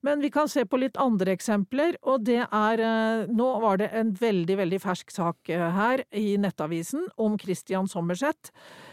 Men 0.00 0.20
vi 0.22 0.30
kan 0.30 0.46
se 0.48 0.62
på 0.62 0.78
litt 0.78 0.98
andre 1.00 1.32
eksempler, 1.34 1.96
og 2.06 2.22
det 2.28 2.44
er 2.44 2.82
eh, 2.82 3.24
Nå 3.34 3.48
var 3.64 3.80
det 3.80 3.88
en 3.98 4.12
veldig, 4.14 4.56
veldig 4.60 4.78
fersk 4.82 5.10
sak 5.10 5.50
eh, 5.50 5.64
her 5.74 6.04
i 6.14 6.36
Nettavisen 6.38 7.08
om 7.18 7.34
Christian 7.38 7.90
Sommerseth, 7.90 8.52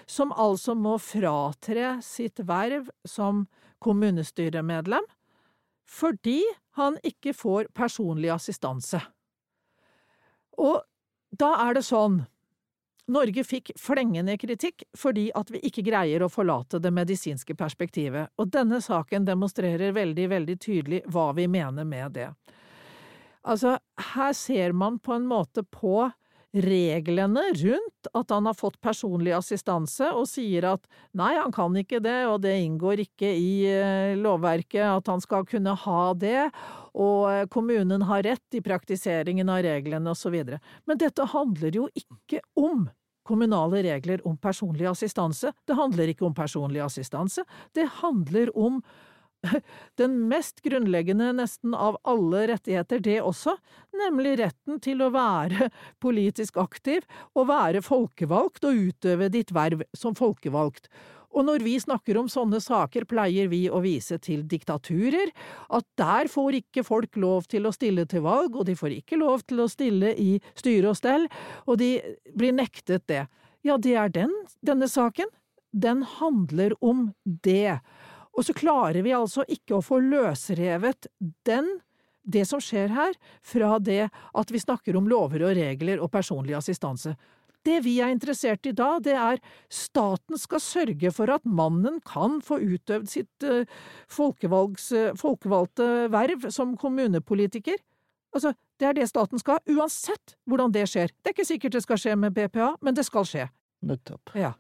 som 0.10 0.34
altså 0.34 0.74
må 0.74 0.98
fratre 0.98 2.00
sitt 2.06 2.42
verv 2.50 2.90
som 3.06 3.46
kommunestyremedlem 3.86 5.06
fordi 5.86 6.42
han 6.80 6.96
ikke 7.06 7.36
får 7.38 7.68
personlig 7.78 8.32
assistanse. 8.34 8.98
Og 10.58 10.82
da 11.36 11.52
er 11.68 11.78
det 11.78 11.86
sånn 11.86 12.24
Norge 13.08 13.44
fikk 13.46 13.72
flengende 13.78 14.34
kritikk 14.42 14.84
fordi 14.98 15.28
at 15.38 15.52
vi 15.54 15.62
ikke 15.68 15.84
greier 15.86 16.24
å 16.26 16.30
forlate 16.32 16.80
det 16.82 16.92
medisinske 16.94 17.54
perspektivet, 17.58 18.32
og 18.42 18.50
denne 18.54 18.80
saken 18.82 19.28
demonstrerer 19.28 19.94
veldig, 19.94 20.30
veldig 20.32 20.58
tydelig 20.62 21.02
hva 21.14 21.30
vi 21.38 21.46
mener 21.48 21.86
med 21.86 22.18
det. 22.18 22.32
Altså, 23.46 23.76
her 24.16 24.34
ser 24.34 24.74
man 24.74 24.98
på 24.98 25.14
en 25.14 25.28
måte 25.30 25.62
på 25.62 26.10
reglene 26.56 27.42
rundt 27.56 28.08
at 28.14 28.30
han 28.32 28.46
har 28.46 28.56
fått 28.56 28.78
personlig 28.82 29.34
assistanse, 29.36 30.08
og 30.16 30.28
sier 30.30 30.68
at 30.70 30.86
nei, 31.18 31.34
han 31.36 31.54
kan 31.56 31.76
ikke 31.76 32.00
det, 32.04 32.18
og 32.30 32.42
det 32.46 32.56
inngår 32.64 33.04
ikke 33.06 33.32
i 33.36 33.54
eh, 33.70 34.16
lovverket 34.20 34.86
at 34.88 35.12
han 35.12 35.24
skal 35.24 35.48
kunne 35.50 35.76
ha 35.86 36.04
det, 36.20 36.50
og 36.96 37.32
eh, 37.32 37.48
kommunen 37.52 38.06
har 38.08 38.24
rett 38.28 38.58
i 38.58 38.64
praktiseringen 38.64 39.52
av 39.52 39.66
reglene 39.66 40.14
osv. 40.16 40.38
Men 40.88 41.02
dette 41.02 41.28
handler 41.36 41.82
jo 41.84 41.90
ikke 41.96 42.44
om 42.60 42.88
kommunale 43.26 43.82
regler 43.84 44.22
om 44.28 44.38
personlig 44.38 44.88
assistanse, 44.88 45.52
det 45.66 45.76
handler 45.76 46.14
ikke 46.14 46.28
om 46.28 46.38
personlig 46.38 46.84
assistanse, 46.86 47.44
det 47.74 47.88
handler 48.00 48.54
om 48.54 48.80
den 50.02 50.18
mest 50.30 50.62
grunnleggende 50.66 51.32
nesten 51.38 51.76
av 51.78 51.98
alle 52.04 52.46
rettigheter, 52.54 53.02
det 53.04 53.20
også, 53.22 53.56
nemlig 54.06 54.38
retten 54.44 54.80
til 54.84 55.04
å 55.06 55.12
være 55.16 55.70
politisk 56.04 56.60
aktiv 56.62 57.06
og 57.34 57.50
være 57.52 57.84
folkevalgt 57.86 58.66
og 58.68 58.88
utøve 58.90 59.30
ditt 59.34 59.54
verv 59.56 59.86
som 59.98 60.18
folkevalgt. 60.18 60.90
Og 61.36 61.44
når 61.44 61.66
vi 61.66 61.76
snakker 61.82 62.16
om 62.16 62.30
sånne 62.32 62.62
saker, 62.64 63.04
pleier 63.12 63.50
vi 63.52 63.66
å 63.68 63.82
vise 63.84 64.18
til 64.24 64.46
diktaturer, 64.48 65.34
at 65.68 65.88
der 66.00 66.30
får 66.32 66.62
ikke 66.62 66.86
folk 66.88 67.20
lov 67.20 67.50
til 67.52 67.68
å 67.68 67.74
stille 67.76 68.06
til 68.08 68.24
valg, 68.24 68.56
og 68.56 68.70
de 68.70 68.78
får 68.80 68.96
ikke 69.02 69.20
lov 69.20 69.44
til 69.44 69.66
å 69.66 69.70
stille 69.72 70.14
i 70.16 70.38
styre 70.56 70.94
og 70.94 71.00
stell, 71.00 71.28
og 71.68 71.82
de 71.84 71.98
blir 72.40 72.56
nektet 72.56 73.04
det. 73.12 73.26
Ja, 73.68 73.76
det 73.82 73.98
er 74.00 74.14
den, 74.14 74.32
denne 74.64 74.88
saken. 74.88 75.28
Den 75.76 76.06
handler 76.08 76.78
om 76.80 77.10
det. 77.26 77.82
Og 78.36 78.46
så 78.46 78.56
klarer 78.56 79.02
vi 79.06 79.16
altså 79.16 79.46
ikke 79.48 79.78
å 79.78 79.84
få 79.86 80.02
løsrevet 80.04 81.08
den, 81.48 81.70
det 82.26 82.44
som 82.50 82.62
skjer 82.64 82.92
her, 82.96 83.16
fra 83.46 83.78
det 83.80 84.10
at 84.12 84.52
vi 84.52 84.62
snakker 84.62 84.98
om 84.98 85.08
lover 85.10 85.46
og 85.48 85.56
regler 85.58 86.02
og 86.04 86.12
personlig 86.14 86.58
assistanse. 86.58 87.16
Det 87.66 87.80
vi 87.82 87.96
er 88.04 88.12
interessert 88.14 88.68
i 88.70 88.76
da, 88.78 89.00
det 89.02 89.16
er 89.18 89.40
staten 89.74 90.38
skal 90.38 90.62
sørge 90.62 91.10
for 91.16 91.32
at 91.34 91.48
mannen 91.50 91.98
kan 92.06 92.38
få 92.46 92.60
utøvd 92.62 93.10
sitt 93.10 93.46
uh, 93.48 93.66
folkevalgte 94.12 95.88
verv 96.14 96.50
som 96.54 96.76
kommunepolitiker. 96.78 97.80
Altså, 98.36 98.54
det 98.78 98.90
er 98.90 98.98
det 99.00 99.08
staten 99.10 99.42
skal, 99.42 99.64
uansett 99.72 100.36
hvordan 100.46 100.76
det 100.76 100.86
skjer. 100.92 101.14
Det 101.24 101.32
er 101.32 101.38
ikke 101.38 101.48
sikkert 101.48 101.78
det 101.78 101.86
skal 101.88 102.02
skje 102.04 102.16
med 102.20 102.36
BPA, 102.36 102.76
men 102.86 102.98
det 102.98 103.08
skal 103.08 103.26
skje. 103.30 103.48
Nettopp. 103.86 104.36
Ja. 104.38 104.54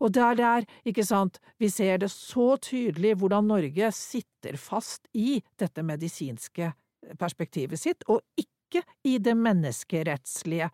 Og 0.00 0.12
der 0.16 0.36
der, 0.38 0.66
ikke 0.88 1.04
sant, 1.04 1.38
vi 1.60 1.68
ser 1.68 2.00
det 2.00 2.10
så 2.12 2.54
tydelig 2.56 3.16
hvordan 3.20 3.50
Norge 3.50 3.90
sitter 3.92 4.56
fast 4.56 5.08
i 5.12 5.42
dette 5.60 5.84
medisinske 5.84 6.72
perspektivet 7.20 7.80
sitt, 7.80 8.04
og 8.08 8.22
ikke 8.40 8.82
i 9.04 9.18
det 9.18 9.34
menneskerettslige. 9.36 10.70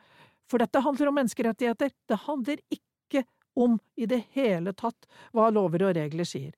For 0.46 0.62
dette 0.62 0.82
handler 0.84 1.10
om 1.10 1.18
menneskerettigheter, 1.18 1.90
det 2.06 2.22
handler 2.26 2.62
ikke 2.70 3.24
om 3.56 3.78
i 3.96 4.06
det 4.06 4.22
hele 4.36 4.74
tatt 4.76 5.08
hva 5.34 5.48
lover 5.50 5.88
og 5.88 5.96
regler 5.96 6.28
sier. 6.28 6.52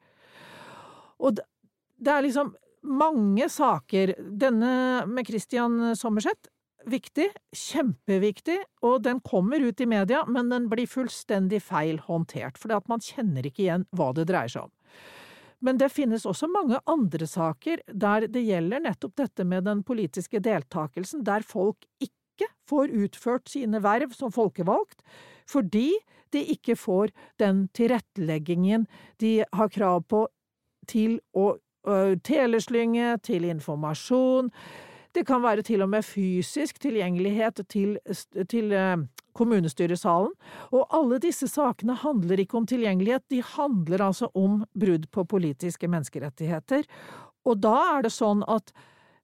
Og 1.18 1.38
det 1.38 2.12
er 2.12 2.26
liksom 2.26 2.52
mange 2.88 3.48
saker, 3.50 4.14
denne 4.18 5.07
med 5.09 5.26
Christian 5.26 5.96
Sommerseth, 5.98 6.50
viktig, 6.92 7.29
kjempeviktig, 7.55 8.59
og 8.87 9.03
den 9.05 9.20
kommer 9.24 9.62
ut 9.62 9.81
i 9.81 9.87
media, 9.88 10.24
men 10.29 10.51
den 10.53 10.68
blir 10.70 10.88
fullstendig 10.90 11.61
feil 11.64 12.01
håndtert, 12.07 12.59
fordi 12.59 12.77
at 12.79 12.90
man 12.90 13.05
kjenner 13.05 13.46
ikke 13.48 13.64
igjen 13.66 13.87
hva 13.96 14.11
det 14.16 14.29
dreier 14.31 14.53
seg 14.53 14.68
om. 14.68 14.74
Men 15.64 15.79
det 15.81 15.90
finnes 15.90 16.27
også 16.29 16.46
mange 16.51 16.79
andre 16.87 17.27
saker 17.27 17.83
der 17.90 18.29
det 18.31 18.44
gjelder 18.46 18.85
nettopp 18.85 19.16
dette 19.18 19.46
med 19.48 19.66
den 19.66 19.83
politiske 19.87 20.38
deltakelsen, 20.42 21.24
der 21.27 21.46
folk 21.46 21.83
ikke 21.98 22.46
får 22.70 22.92
utført 22.94 23.51
sine 23.51 23.81
verv 23.83 24.14
som 24.14 24.31
folkevalgt, 24.35 25.03
fordi 25.51 25.90
de 26.35 26.44
ikke 26.55 26.77
får 26.79 27.11
den 27.40 27.66
tilretteleggingen 27.74 28.87
de 29.18 29.40
har 29.51 29.72
krav 29.72 30.05
på 30.07 30.27
til 30.88 31.18
å 31.37 31.57
teleslynge, 32.27 33.16
til 33.24 33.46
informasjon, 33.48 34.51
det 35.16 35.25
kan 35.29 35.42
være 35.44 35.64
til 35.66 35.83
og 35.85 35.90
med 35.92 36.05
fysisk 36.07 36.81
tilgjengelighet 36.83 37.62
til, 37.71 37.97
til 38.51 38.75
eh, 38.77 38.97
kommunestyresalen. 39.38 40.35
Og 40.75 40.85
alle 40.94 41.21
disse 41.23 41.49
sakene 41.51 41.97
handler 42.03 42.42
ikke 42.42 42.59
om 42.61 42.68
tilgjengelighet, 42.68 43.27
de 43.31 43.42
handler 43.55 44.09
altså 44.09 44.31
om 44.35 44.62
brudd 44.75 45.09
på 45.14 45.27
politiske 45.31 45.90
menneskerettigheter. 45.90 46.87
Og 47.49 47.61
da 47.62 47.77
er 47.97 48.07
det 48.07 48.12
sånn 48.14 48.44
at 48.51 48.73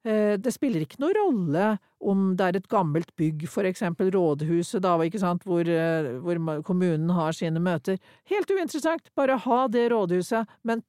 eh, 0.06 0.36
det 0.40 0.54
spiller 0.54 0.84
ikke 0.84 1.02
noen 1.02 1.18
rolle 1.18 1.66
om 2.04 2.24
det 2.36 2.46
er 2.46 2.58
et 2.60 2.70
gammelt 2.72 3.14
bygg, 3.16 3.46
for 3.50 3.66
eksempel 3.68 4.10
rådhuset, 4.14 4.82
da, 4.84 4.96
hvor, 4.96 5.68
eh, 5.68 6.10
hvor 6.24 6.42
kommunen 6.66 7.12
har 7.16 7.36
sine 7.36 7.62
møter. 7.62 8.00
Helt 8.30 8.50
uinteressant, 8.50 9.12
bare 9.16 9.40
ha 9.46 9.60
det 9.72 9.88
rådhuset, 9.92 10.50
men, 10.62 10.84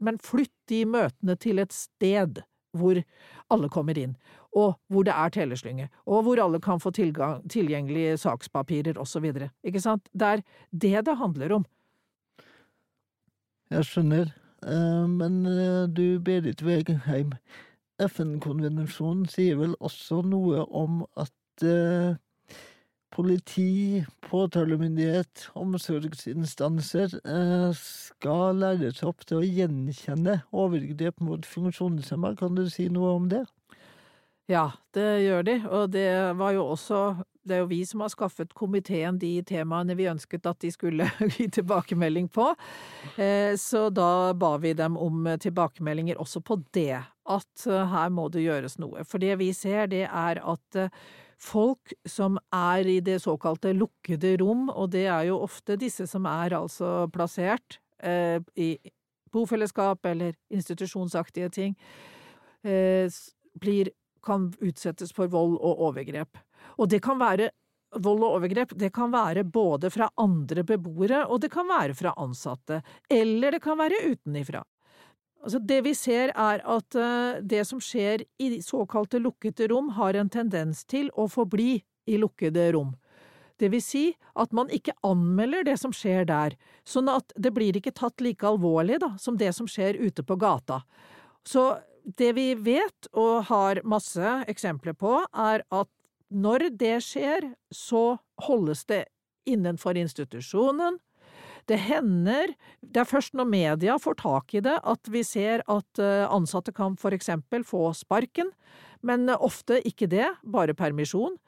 men 0.00 0.20
flytt 0.24 0.56
de 0.72 0.84
møtene 0.88 1.36
til 1.40 1.60
et 1.62 1.76
sted 1.76 2.42
hvor 2.76 3.00
alle 3.50 3.68
kommer 3.68 3.98
inn, 3.98 4.14
og 4.56 4.76
hvor 4.88 5.06
det 5.06 5.14
er 5.14 5.32
teleslynge, 5.34 5.88
og 6.06 6.22
hvor 6.26 6.42
alle 6.42 6.60
kan 6.62 6.80
få 6.80 6.92
tilgang, 6.94 7.42
tilgjengelige 7.50 8.16
sakspapirer 8.22 8.98
osv. 8.98 9.26
Ikke 9.64 9.82
sant? 9.82 10.08
Det 10.12 10.26
er 10.26 10.44
det 10.70 11.06
det 11.06 11.16
handler 11.18 11.56
om. 11.60 11.66
Jeg 13.70 13.86
skjønner, 13.86 14.32
eh, 14.66 15.06
men 15.06 15.46
eh, 15.46 15.86
du 15.86 16.18
Berit 16.18 16.62
Wegenheim, 16.66 17.36
FN-konvensjonen 18.00 19.28
sier 19.28 19.60
vel 19.60 19.76
også 19.80 20.22
noe 20.26 20.64
om 20.66 21.04
at 21.20 21.66
eh, 21.66 22.16
politi, 23.10 24.04
påtalemyndighet, 24.26 25.48
omsorgsinstanser 25.58 27.16
skal 27.76 28.60
læres 28.62 29.02
opp 29.06 29.26
til 29.26 29.40
å 29.40 29.46
gjenkjenne 29.46 30.40
overgrep 30.54 31.18
mot 31.24 31.46
funksjonshemma. 31.46 32.36
Kan 32.38 32.58
du 32.58 32.68
si 32.70 32.88
noe 32.92 33.16
om 33.18 33.26
det? 33.32 33.44
Ja, 34.50 34.70
det 34.94 35.08
gjør 35.22 35.44
de, 35.46 35.56
og 35.70 35.90
det 35.94 36.08
var 36.38 36.54
jo 36.56 36.70
også 36.72 37.02
det 37.46 37.56
er 37.56 37.62
jo 37.62 37.70
vi 37.70 37.80
som 37.88 38.02
har 38.04 38.10
skaffet 38.12 38.52
komiteen 38.56 39.18
de 39.20 39.32
temaene 39.48 39.96
vi 39.98 40.08
ønsket 40.10 40.46
at 40.46 40.60
de 40.60 40.70
skulle 40.74 41.06
gi 41.36 41.48
tilbakemelding 41.56 42.28
på. 42.32 42.50
Eh, 43.16 43.56
så 43.60 43.88
da 43.94 44.32
ba 44.36 44.54
vi 44.60 44.74
dem 44.76 44.98
om 45.00 45.24
tilbakemeldinger 45.40 46.20
også 46.20 46.44
på 46.44 46.60
det, 46.76 47.00
at 47.00 47.66
eh, 47.66 47.94
her 47.94 48.12
må 48.12 48.28
det 48.32 48.44
gjøres 48.44 48.78
noe. 48.82 49.06
For 49.08 49.22
det 49.22 49.38
vi 49.40 49.50
ser, 49.56 49.88
det 49.90 50.04
er 50.06 50.42
at 50.44 50.78
eh, 50.78 50.92
folk 51.40 51.92
som 52.08 52.38
er 52.54 52.86
i 52.88 52.98
det 53.04 53.18
såkalte 53.24 53.72
lukkede 53.76 54.36
rom, 54.42 54.68
og 54.70 54.90
det 54.92 55.06
er 55.08 55.28
jo 55.30 55.40
ofte 55.46 55.78
disse 55.80 56.06
som 56.10 56.28
er 56.28 56.56
altså 56.58 57.08
plassert 57.12 57.80
eh, 58.02 58.42
i 58.60 58.74
bofellesskap 59.32 60.06
eller 60.10 60.34
institusjonsaktige 60.52 61.48
ting, 61.54 61.76
eh, 62.64 63.08
blir, 63.60 63.92
kan 64.24 64.50
utsettes 64.60 65.14
for 65.16 65.32
vold 65.32 65.56
og 65.56 65.80
overgrep. 65.88 66.38
Og 66.78 66.90
det 66.92 67.02
kan 67.04 67.20
være 67.20 67.50
Vold 67.90 68.20
og 68.22 68.36
overgrep 68.36 68.70
det 68.78 68.92
kan 68.94 69.10
være 69.10 69.42
både 69.42 69.88
fra 69.90 70.06
andre 70.22 70.62
beboere, 70.62 71.24
og 71.26 71.40
det 71.42 71.48
kan 71.50 71.66
være 71.66 71.96
fra 71.98 72.12
ansatte, 72.22 72.76
eller 73.10 73.56
det 73.56 73.58
kan 73.64 73.74
være 73.80 73.98
utenifra. 74.12 74.60
Altså 75.40 75.60
det 75.64 75.80
vi 75.86 75.92
ser 75.96 76.32
er 76.36 76.62
at 76.68 76.96
uh, 76.98 77.40
det 77.40 77.62
som 77.68 77.80
skjer 77.80 78.26
i 78.42 78.58
såkalte 78.64 79.20
lukkede 79.22 79.70
rom, 79.72 79.94
har 79.96 80.18
en 80.18 80.28
tendens 80.28 80.84
til 80.84 81.08
å 81.16 81.28
forbli 81.32 81.78
i 82.10 82.18
lukkede 82.20 82.70
rom. 82.76 82.92
Det 83.60 83.68
vil 83.72 83.82
si 83.84 84.04
at 84.40 84.52
man 84.56 84.70
ikke 84.72 84.96
anmelder 85.04 85.66
det 85.68 85.76
som 85.80 85.92
skjer 85.92 86.24
der, 86.28 86.56
sånn 86.84 87.10
at 87.12 87.32
det 87.36 87.52
blir 87.56 87.76
ikke 87.76 87.92
tatt 87.96 88.20
like 88.24 88.46
alvorlig 88.46 89.00
da, 89.02 89.14
som 89.20 89.36
det 89.40 89.52
som 89.56 89.68
skjer 89.68 90.00
ute 90.00 90.24
på 90.24 90.36
gata. 90.40 90.80
Så 91.44 91.74
det 92.04 92.32
vi 92.36 92.54
vet, 92.56 93.10
og 93.12 93.50
har 93.50 93.82
masse 93.84 94.32
eksempler 94.48 94.96
på, 94.96 95.18
er 95.32 95.64
at 95.68 95.90
når 96.30 96.70
det 96.80 96.96
skjer, 97.04 97.50
så 97.68 98.16
holdes 98.46 98.86
det 98.88 99.04
innenfor 99.50 99.98
institusjonen, 99.98 100.98
det 101.68 101.80
hender, 101.88 102.54
det 102.80 103.02
er 103.02 103.08
først 103.08 103.36
når 103.36 103.48
media 103.50 103.98
får 104.00 104.20
tak 104.22 104.54
i 104.54 104.62
det 104.64 104.76
at 104.88 105.10
vi 105.12 105.22
ser 105.26 105.64
at 105.70 106.00
eh, 106.02 106.24
ansatte 106.30 106.72
kan 106.76 106.96
for 107.00 107.16
eksempel 107.16 107.64
få 107.66 107.90
sparken, 107.96 108.52
men 109.06 109.30
ofte 109.32 109.80
ikke 109.88 110.10
det, 110.12 110.26
bare 110.44 110.76
permisjon. 110.76 111.38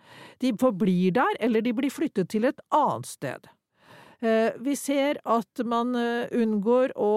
De 0.41 0.55
forblir 0.61 1.13
der, 1.19 1.37
eller 1.41 1.65
de 1.65 1.75
blir 1.77 1.93
flyttet 1.93 2.31
til 2.33 2.49
et 2.49 2.63
annet 2.73 3.09
sted. 3.09 3.51
Eh, 4.23 4.55
vi 4.63 4.77
ser 4.79 5.19
at 5.29 5.65
man 5.69 5.97
eh, 5.99 6.31
unngår 6.33 6.95
å 6.97 7.13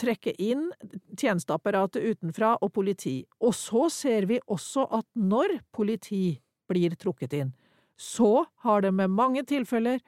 trekke 0.00 0.34
inn 0.40 0.70
tjenesteapparatet 1.14 2.02
utenfra 2.02 2.56
og 2.62 2.72
politi, 2.74 3.20
og 3.42 3.54
så 3.54 3.86
ser 3.92 4.28
vi 4.30 4.40
også 4.46 4.88
at 4.98 5.06
når 5.14 5.60
politi 5.74 6.38
blir 6.68 6.96
trukket 7.00 7.36
inn, 7.36 7.54
så 7.98 8.46
har 8.64 8.82
det 8.84 8.92
med 8.94 9.10
mange 9.10 9.42
tilfeller 9.48 10.02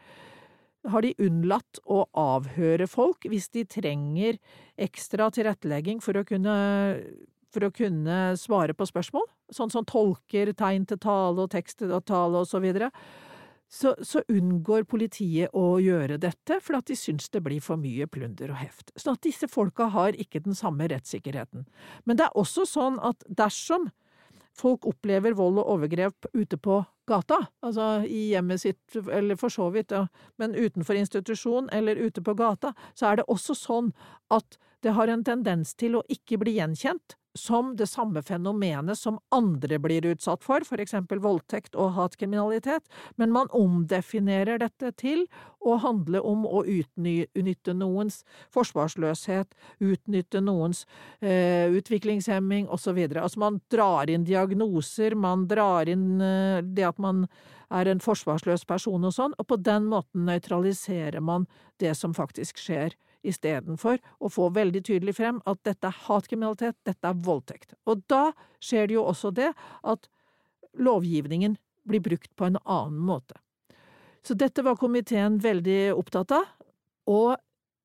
har 0.88 1.04
de 1.04 1.14
unnlatt 1.20 1.80
å 1.84 2.04
avhøre 2.16 2.86
folk 2.88 3.26
hvis 3.28 3.50
de 3.52 3.66
trenger 3.68 4.38
ekstra 4.80 5.28
tilrettelegging 5.34 6.00
for 6.04 6.16
å 6.16 6.24
kunne, 6.26 6.54
for 7.52 7.66
å 7.66 7.72
kunne 7.74 8.20
svare 8.40 8.76
på 8.76 8.88
spørsmål, 8.88 9.26
sånn 9.52 9.72
som 9.72 9.86
tolker, 9.88 10.54
tegn 10.56 10.86
til 10.88 11.00
tale 11.02 11.44
og 11.44 11.52
tekst 11.52 11.82
til 11.82 11.92
tale 12.08 12.44
og 12.44 12.48
så 12.48 12.62
videre. 12.62 12.90
Så, 13.70 13.92
så, 14.02 14.18
unngår 14.26 14.82
politiet 14.90 15.52
å 15.54 15.76
gjøre 15.78 16.16
dette, 16.18 16.56
for 16.58 16.80
at 16.80 16.88
de 16.90 16.96
syns 16.98 17.30
det 17.30 17.38
blir 17.44 17.62
for 17.62 17.78
mye 17.78 18.08
plunder 18.10 18.50
og 18.50 18.58
heft. 18.58 18.90
Sånn 18.98 19.14
at 19.14 19.22
disse 19.22 19.46
folka 19.46 19.86
har 19.94 20.18
ikke 20.18 20.42
den 20.42 20.58
samme 20.58 20.88
rettssikkerheten. 20.90 21.68
Men 22.02 22.18
det 22.18 22.26
er 22.26 22.40
også 22.40 22.66
sånn 22.66 22.98
at 22.98 23.22
dersom 23.30 23.86
folk 24.58 24.88
opplever 24.90 25.36
vold 25.38 25.62
og 25.62 25.70
overgrep 25.76 26.26
ute 26.34 26.58
på 26.58 26.80
gata, 27.10 27.40
altså 27.66 27.90
i 28.06 28.30
hjemmet 28.30 28.62
sitt, 28.62 28.82
eller 28.96 29.38
for 29.40 29.52
så 29.52 29.68
vidt, 29.74 29.94
ja, 29.94 30.06
men 30.40 30.56
utenfor 30.56 30.98
institusjon 30.98 31.70
eller 31.74 31.98
ute 32.00 32.22
på 32.24 32.34
gata, 32.38 32.72
så 32.94 33.10
er 33.10 33.20
det 33.20 33.28
også 33.30 33.56
sånn 33.58 33.92
at 34.32 34.58
det 34.84 34.94
har 34.96 35.12
en 35.12 35.24
tendens 35.26 35.74
til 35.76 35.98
å 35.98 36.06
ikke 36.08 36.40
bli 36.40 36.56
gjenkjent 36.56 37.19
som 37.38 37.76
det 37.76 37.86
samme 37.86 38.22
fenomenet 38.22 38.98
som 38.98 39.18
andre 39.28 39.78
blir 39.78 40.06
utsatt 40.06 40.42
for, 40.44 40.64
for 40.66 40.82
eksempel 40.82 41.20
voldtekt 41.22 41.76
og 41.78 41.94
hatkriminalitet, 41.98 42.86
men 43.16 43.32
man 43.34 43.50
omdefinerer 43.54 44.58
dette 44.62 44.92
til 44.98 45.26
å 45.60 45.76
handle 45.82 46.22
om 46.26 46.46
å 46.48 46.64
utnytte 46.64 47.74
noens 47.76 48.22
forsvarsløshet, 48.54 49.54
utnytte 49.78 50.42
noens 50.42 50.86
eh, 51.20 51.70
utviklingshemming 51.70 52.68
osv. 52.72 52.98
Altså 53.14 53.42
man 53.42 53.60
drar 53.70 54.10
inn 54.10 54.26
diagnoser, 54.26 55.14
man 55.14 55.46
drar 55.50 55.90
inn 55.90 56.20
eh, 56.24 56.60
det 56.64 56.88
at 56.90 56.98
man 56.98 57.26
er 57.70 57.86
en 57.86 58.02
forsvarsløs 58.02 58.66
person 58.66 59.06
og 59.06 59.14
sånn, 59.14 59.36
og 59.38 59.46
på 59.46 59.60
den 59.62 59.86
måten 59.92 60.26
nøytraliserer 60.26 61.22
man 61.22 61.46
det 61.78 61.94
som 61.98 62.16
faktisk 62.16 62.58
skjer 62.58 62.96
istedenfor 63.26 63.98
å 64.20 64.30
få 64.32 64.48
veldig 64.56 64.82
tydelig 64.86 65.16
frem 65.18 65.40
at 65.48 65.60
dette 65.66 65.90
er 65.90 66.00
hatkriminalitet, 66.06 66.78
dette 66.88 67.10
er 67.10 67.20
voldtekt. 67.26 67.74
Og 67.86 68.04
da 68.10 68.30
skjer 68.62 68.88
det 68.88 68.96
jo 68.96 69.04
også 69.10 69.32
det 69.36 69.52
at 69.82 70.08
lovgivningen 70.78 71.58
blir 71.88 72.02
brukt 72.04 72.32
på 72.36 72.48
en 72.48 72.58
annen 72.64 72.98
måte. 73.04 73.36
Så 74.22 74.36
dette 74.36 74.62
var 74.64 74.78
komiteen 74.80 75.38
veldig 75.40 75.94
opptatt 75.96 76.34
av, 76.36 76.48
og 77.08 77.38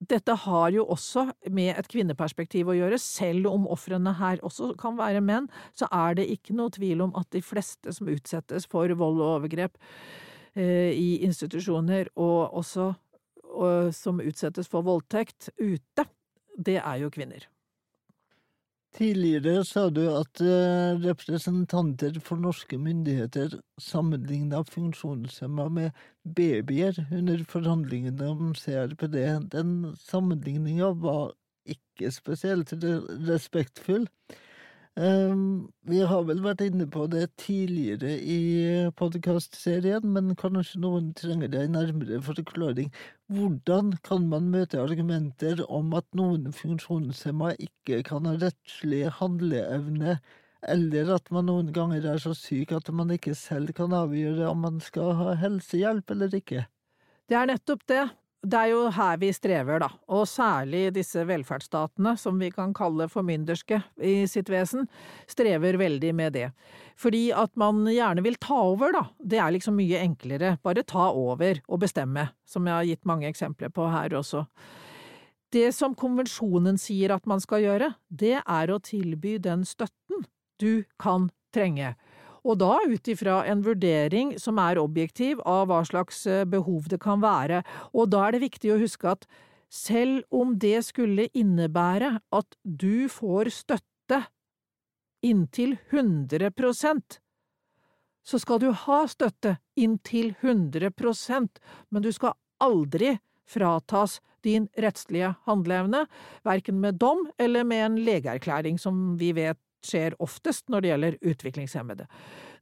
dette 0.04 0.36
har 0.43 0.74
jo 0.76 0.84
også 0.91 1.30
med 1.56 1.78
et 1.80 1.88
kvinneperspektiv 1.89 2.69
å 2.69 2.76
gjøre. 2.76 3.00
Selv 3.00 3.48
om 3.50 3.67
ofrene 3.71 4.12
her 4.19 4.41
også 4.45 4.74
kan 4.80 4.98
være 5.00 5.24
menn, 5.24 5.48
så 5.74 5.88
er 5.93 6.17
det 6.19 6.28
ikke 6.34 6.56
noe 6.58 6.74
tvil 6.76 7.06
om 7.08 7.15
at 7.17 7.30
de 7.34 7.41
fleste 7.45 7.93
som 7.95 8.12
utsettes 8.12 8.67
for 8.69 8.91
vold 9.00 9.21
og 9.21 9.39
overgrep 9.39 9.80
eh, 10.60 10.91
i 10.91 11.24
institusjoner, 11.26 12.12
og 12.19 12.60
også 12.60 12.91
som 13.95 14.21
utsettes 14.21 14.67
for 14.71 14.85
voldtekt 14.85 15.49
ute, 15.57 16.07
det 16.55 16.79
er 16.81 17.03
jo 17.03 17.11
kvinner. 17.13 17.47
Tidligere 18.95 19.65
sa 19.67 19.89
du 19.91 20.05
at 20.07 20.39
eh, 20.39 20.95
representanter 21.03 22.15
for 22.23 22.39
norske 22.39 22.77
myndigheter 22.79 23.57
sammenligna 23.81 24.61
funksjonshemma 24.69 25.65
med 25.67 26.05
babyer 26.23 27.01
under 27.11 27.43
forhandlingene 27.51 28.29
om 28.31 28.53
CRPD. 28.55 29.17
Den 29.51 29.73
sammenligninga 29.99 30.93
var 31.03 31.33
ikke 31.67 32.13
spesielt 32.15 32.71
respektfull. 33.27 34.07
Um, 34.95 35.73
vi 35.84 35.97
har 36.08 36.21
vel 36.23 36.39
vært 36.39 36.62
inne 36.63 36.86
på 36.88 37.03
det 37.12 37.25
tidligere 37.41 38.13
i 38.15 38.38
podkastserien, 38.95 40.05
men 40.08 40.38
kanskje 40.39 40.79
noen 40.79 41.10
trenger 41.19 41.51
en 41.60 41.75
nærmere 41.75 42.21
forklaring. 42.23 42.93
Hvordan 43.27 43.97
kan 44.08 44.29
man 44.31 44.47
møte 44.53 44.79
argumenter 44.79 45.65
om 45.67 45.91
at 45.99 46.08
noen 46.15 46.47
funksjonshemma 46.55 47.58
ikke 47.60 48.05
kan 48.08 48.29
ha 48.29 48.38
rettslig 48.39 49.03
handleevne, 49.19 50.15
eller 50.63 51.12
at 51.17 51.27
man 51.27 51.51
noen 51.51 51.75
ganger 51.75 52.08
er 52.13 52.23
så 52.23 52.31
syk 52.31 52.71
at 52.79 52.88
man 52.95 53.12
ikke 53.12 53.36
selv 53.36 53.75
kan 53.75 53.91
avgjøre 53.93 54.47
om 54.47 54.63
man 54.63 54.79
skal 54.79 55.12
ha 55.19 55.36
helsehjelp 55.43 56.15
eller 56.15 56.39
ikke? 56.39 56.69
Det 57.27 57.36
er 57.36 57.51
nettopp 57.51 57.84
det 57.91 58.05
det 58.45 58.60
er 58.60 58.71
jo 58.71 58.81
her 58.93 59.17
vi 59.21 59.31
strever, 59.34 59.79
da, 59.81 59.89
og 60.13 60.27
særlig 60.29 60.91
disse 60.95 61.23
velferdsstatene, 61.27 62.15
som 62.19 62.38
vi 62.41 62.51
kan 62.53 62.73
kalle 62.77 63.08
formynderske 63.12 63.79
i 64.05 64.15
sitt 64.29 64.51
vesen, 64.53 64.86
strever 65.29 65.79
veldig 65.81 66.12
med 66.15 66.36
det. 66.38 66.49
Fordi 66.99 67.27
at 67.36 67.51
man 67.60 67.84
gjerne 67.89 68.23
vil 68.25 68.38
ta 68.41 68.60
over, 68.69 68.93
da, 68.95 69.03
det 69.19 69.41
er 69.41 69.55
liksom 69.55 69.77
mye 69.79 70.01
enklere, 70.03 70.55
bare 70.63 70.86
ta 70.88 71.10
over 71.12 71.62
og 71.65 71.81
bestemme, 71.84 72.29
som 72.47 72.67
jeg 72.69 72.77
har 72.77 72.89
gitt 72.91 73.10
mange 73.10 73.29
eksempler 73.31 73.73
på 73.73 73.89
her 73.91 74.15
også. 74.15 74.45
Det 75.55 75.69
som 75.75 75.95
konvensjonen 75.97 76.77
sier 76.81 77.15
at 77.15 77.25
man 77.29 77.41
skal 77.43 77.63
gjøre, 77.63 77.93
det 78.10 78.38
er 78.41 78.71
å 78.71 78.81
tilby 78.84 79.38
den 79.41 79.65
støtten 79.67 80.25
du 80.62 80.86
kan 81.01 81.29
trenge 81.55 81.95
og 82.45 82.60
da 82.62 82.77
ut 82.86 83.10
ifra 83.10 83.39
en 83.49 83.63
vurdering 83.65 84.36
som 84.41 84.62
er 84.62 84.79
objektiv 84.81 85.41
av 85.49 85.67
hva 85.71 85.81
slags 85.88 86.21
eh, 86.29 86.45
behov 86.45 86.88
det 86.91 87.01
kan 87.03 87.23
være, 87.23 87.63
og 87.93 88.13
da 88.13 88.27
er 88.27 88.36
det 88.36 88.45
viktig 88.45 88.73
å 88.75 88.79
huske 88.81 89.15
at 89.15 89.27
selv 89.73 90.23
om 90.29 90.53
det 90.62 90.77
skulle 90.86 91.27
innebære 91.34 92.15
at 92.38 92.58
du 92.63 93.10
får 93.12 93.51
støtte 93.51 94.21
inntil 95.25 95.75
100% 95.89 97.19
så 98.25 98.41
skal 98.41 98.62
du 98.62 98.71
ha 98.86 99.03
støtte 99.10 99.58
inntil 99.77 100.34
100% 100.41 101.62
men 101.93 102.05
du 102.05 102.12
skal 102.13 102.38
aldri 102.63 103.15
fratas 103.45 104.19
din 104.45 104.67
rettslige 104.77 105.34
handleevne, 105.45 106.05
verken 106.45 106.79
med 106.81 106.97
dom 107.01 107.25
eller 107.41 107.65
med 107.65 107.86
en 107.86 107.99
legeerklæring, 108.05 108.79
som 108.81 109.15
vi 109.17 109.31
vet 109.38 109.60
skjer 109.86 110.17
oftest 110.24 110.69
når 110.71 110.84
det 110.84 110.91
gjelder 110.91 111.17
utviklingshemmede. 111.32 112.08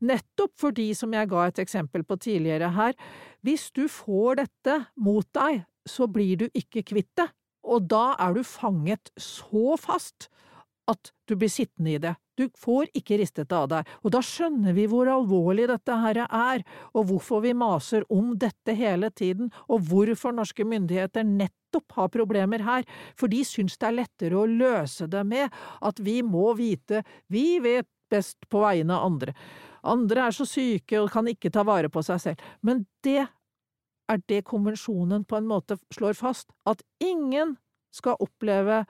Nettopp 0.04 0.54
fordi, 0.60 0.90
som 0.98 1.14
jeg 1.16 1.30
ga 1.32 1.48
et 1.48 1.62
eksempel 1.64 2.04
på 2.08 2.20
tidligere 2.22 2.74
her, 2.76 2.98
hvis 3.46 3.70
du 3.76 3.86
får 3.92 4.44
dette 4.44 4.80
mot 5.00 5.28
deg, 5.36 5.64
så 5.88 6.08
blir 6.12 6.44
du 6.44 6.48
ikke 6.56 6.86
kvitt 6.94 7.12
det, 7.20 7.30
og 7.64 7.88
da 7.92 8.14
er 8.20 8.36
du 8.36 8.44
fanget 8.48 9.12
så 9.20 9.78
fast 9.80 10.30
at 10.90 11.12
du 11.30 11.36
blir 11.40 11.52
sittende 11.52 11.94
i 11.94 12.02
det. 12.02 12.14
Du 12.38 12.48
får 12.58 12.90
ikke 12.98 13.20
ristet 13.22 13.50
det 13.52 13.58
av 13.58 13.68
deg, 13.72 13.90
og 14.02 14.14
da 14.16 14.22
skjønner 14.26 14.74
vi 14.76 14.88
hvor 14.90 15.10
alvorlig 15.12 15.68
dette 15.70 15.98
her 16.02 16.24
er, 16.26 16.64
og 16.98 17.08
hvorfor 17.12 17.44
vi 17.46 17.54
maser 17.58 18.06
om 18.14 18.34
dette 18.42 18.74
hele 18.78 19.12
tiden, 19.14 19.52
og 19.70 19.86
hvorfor 19.90 20.34
norske 20.36 20.66
myndigheter 20.66 21.28
nettopp 21.28 21.98
har 22.00 22.10
problemer 22.14 22.66
her, 22.66 22.88
for 23.20 23.32
de 23.32 23.44
syns 23.48 23.78
det 23.78 23.90
er 23.90 24.00
lettere 24.02 24.40
å 24.40 24.50
løse 24.50 25.08
det 25.12 25.24
med 25.30 25.54
at 25.82 26.02
vi 26.02 26.22
må 26.26 26.52
vite, 26.58 27.04
vi 27.30 27.62
vet 27.64 27.88
best 28.14 28.50
på 28.50 28.66
vegne 28.66 28.98
av 28.98 29.12
andre. 29.12 29.38
Andre 29.84 30.28
er 30.28 30.36
så 30.36 30.48
syke 30.48 31.02
og 31.02 31.12
kan 31.14 31.28
ikke 31.28 31.52
ta 31.54 31.66
vare 31.68 31.90
på 31.92 32.02
seg 32.06 32.22
selv. 32.24 32.44
Men 32.64 32.86
det 33.04 33.26
er 34.12 34.22
det 34.30 34.44
konvensjonen 34.48 35.26
på 35.28 35.38
en 35.40 35.50
måte 35.50 35.78
slår 35.94 36.16
fast, 36.18 36.52
at 36.70 36.82
ingen 37.04 37.58
skal 37.94 38.20
oppleve 38.24 38.84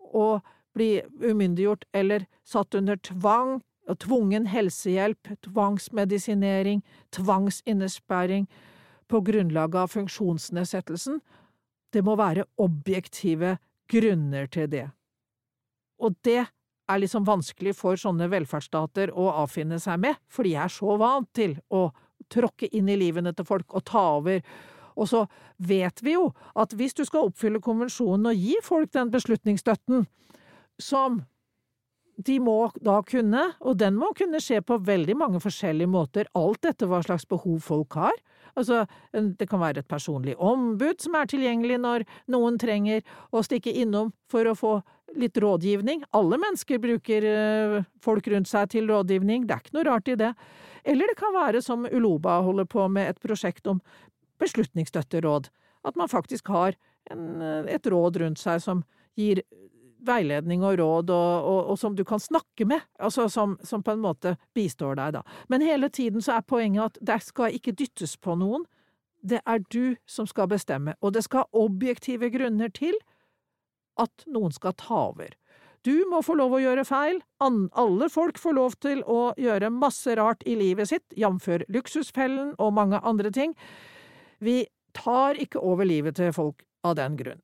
å 0.00 0.40
bli 0.76 1.02
umyndiggjort 1.20 1.84
eller 1.92 2.26
satt 2.46 2.74
under 2.74 2.96
tvang, 2.96 3.60
tvungen 3.98 4.46
helsehjelp, 4.46 5.32
tvangsmedisinering, 5.46 6.82
tvangsinnesperring 7.10 8.46
på 9.10 9.20
grunnlag 9.26 9.76
av 9.76 9.90
funksjonsnedsettelsen, 9.90 11.18
det 11.90 12.02
må 12.06 12.14
være 12.18 12.46
objektive 12.62 13.56
grunner 13.90 14.46
til 14.46 14.70
det. 14.70 14.86
Og 15.98 16.14
det 16.24 16.44
er 16.90 17.02
liksom 17.02 17.26
vanskelig 17.26 17.74
for 17.78 17.98
sånne 17.98 18.30
velferdsstater 18.30 19.12
å 19.14 19.28
avfinne 19.42 19.80
seg 19.82 19.98
med, 20.02 20.18
for 20.30 20.46
de 20.46 20.54
er 20.58 20.70
så 20.72 20.96
vant 21.00 21.28
til 21.36 21.56
å 21.74 21.88
tråkke 22.30 22.70
inn 22.76 22.88
i 22.90 22.98
livene 22.98 23.34
til 23.34 23.46
folk 23.46 23.74
og 23.74 23.84
ta 23.90 24.04
over. 24.20 24.42
Og 24.94 25.08
så 25.10 25.24
vet 25.56 26.02
vi 26.04 26.14
jo 26.14 26.30
at 26.58 26.74
hvis 26.76 26.94
du 26.94 27.04
skal 27.06 27.30
oppfylle 27.30 27.62
konvensjonen 27.62 28.30
og 28.30 28.38
gi 28.38 28.56
folk 28.62 28.92
den 28.94 29.10
beslutningsstøtten 29.12 30.06
som 30.82 31.22
de 32.20 32.36
må 32.42 32.70
da 32.84 32.98
kunne, 33.06 33.46
og 33.64 33.78
den 33.80 33.96
må 33.96 34.10
kunne 34.16 34.42
skje 34.44 34.58
på 34.60 34.76
veldig 34.84 35.14
mange 35.16 35.40
forskjellige 35.40 35.88
måter, 35.88 36.28
alt 36.36 36.66
etter 36.68 36.90
hva 36.90 37.00
slags 37.04 37.24
behov 37.28 37.62
folk 37.64 37.96
har, 37.96 38.18
Altså, 38.58 38.84
det 39.12 39.48
kan 39.50 39.60
være 39.62 39.82
et 39.82 39.90
personlig 39.90 40.36
ombud 40.36 41.02
som 41.02 41.16
er 41.18 41.28
tilgjengelig 41.30 41.78
når 41.82 42.06
noen 42.32 42.58
trenger 42.60 43.04
å 43.32 43.42
stikke 43.46 43.74
innom 43.82 44.12
for 44.30 44.48
å 44.48 44.56
få 44.58 44.72
litt 45.20 45.38
rådgivning. 45.42 46.04
Alle 46.16 46.38
mennesker 46.40 46.80
bruker 46.82 47.26
eh, 47.26 47.78
folk 48.02 48.28
rundt 48.30 48.50
seg 48.50 48.70
til 48.74 48.90
rådgivning, 48.90 49.46
det 49.46 49.56
er 49.56 49.64
ikke 49.64 49.78
noe 49.78 49.88
rart 49.88 50.10
i 50.10 50.18
det. 50.18 50.32
Eller 50.86 51.10
det 51.10 51.18
kan 51.18 51.34
være 51.34 51.62
som 51.64 51.86
Uloba 51.90 52.40
holder 52.46 52.68
på 52.70 52.86
med 52.92 53.10
et 53.10 53.22
prosjekt 53.22 53.66
om 53.70 53.82
beslutningsstøtteråd, 54.40 55.50
at 55.84 55.98
man 55.98 56.08
faktisk 56.08 56.48
har 56.54 56.78
en, 57.10 57.42
eh, 57.42 57.74
et 57.74 57.86
råd 57.90 58.22
rundt 58.22 58.38
seg 58.38 58.62
som 58.62 58.84
gir 59.18 59.42
veiledning 60.06 60.64
og 60.66 60.78
råd, 60.80 61.12
og, 61.14 61.48
og, 61.50 61.60
og 61.72 61.78
som 61.80 61.96
du 61.96 62.04
kan 62.08 62.20
snakke 62.22 62.66
med, 62.68 62.84
altså 62.98 63.28
som, 63.32 63.56
som, 63.66 63.82
på 63.82 63.94
en 63.94 64.04
måte 64.04 64.36
bistår 64.56 64.96
deg, 64.98 65.18
da. 65.18 65.24
Men 65.52 65.64
hele 65.64 65.90
tiden 65.92 66.24
så 66.24 66.38
er 66.38 66.46
poenget 66.48 66.84
at 66.84 67.02
det 67.12 67.20
skal 67.26 67.56
ikke 67.56 67.76
dyttes 67.76 68.16
på 68.16 68.36
noen, 68.40 68.66
det 69.20 69.42
er 69.44 69.60
du 69.68 69.96
som 70.08 70.26
skal 70.28 70.48
bestemme, 70.48 70.94
og 71.04 71.12
det 71.12 71.26
skal 71.26 71.48
objektive 71.52 72.30
grunner 72.32 72.72
til 72.72 72.96
at 74.00 74.24
noen 74.32 74.54
skal 74.56 74.76
ta 74.80 75.06
over. 75.10 75.34
Du 75.84 75.94
må 76.10 76.20
få 76.24 76.36
lov 76.36 76.56
å 76.56 76.60
gjøre 76.60 76.84
feil, 76.84 77.22
alle 77.40 78.08
folk 78.12 78.40
får 78.40 78.56
lov 78.56 78.74
til 78.84 79.00
å 79.08 79.30
gjøre 79.40 79.72
masse 79.72 80.12
rart 80.16 80.44
i 80.48 80.56
livet 80.60 80.90
sitt, 80.90 81.06
jf. 81.16 81.48
luksusfellen 81.72 82.52
og 82.60 82.74
mange 82.76 83.00
andre 83.00 83.32
ting. 83.32 83.54
Vi 84.44 84.66
tar 84.96 85.40
ikke 85.40 85.60
over 85.64 85.88
livet 85.88 86.18
til 86.20 86.34
folk 86.36 86.64
av 86.84 86.98
den 87.00 87.16
grunn. 87.16 87.40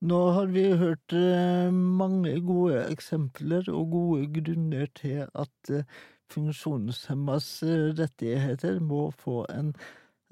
Nå 0.00 0.18
har 0.32 0.46
vi 0.48 0.62
hørt 0.80 1.12
eh, 1.12 1.68
mange 1.72 2.32
gode 2.40 2.86
eksempler 2.88 3.66
og 3.68 3.90
gode 3.92 4.28
grunner 4.32 4.86
til 4.96 5.26
at 5.28 5.72
eh, 5.76 5.84
funksjonshemmas 6.32 7.48
eh, 7.66 7.90
rettigheter 7.98 8.78
må 8.80 9.10
få 9.12 9.42
en 9.52 9.74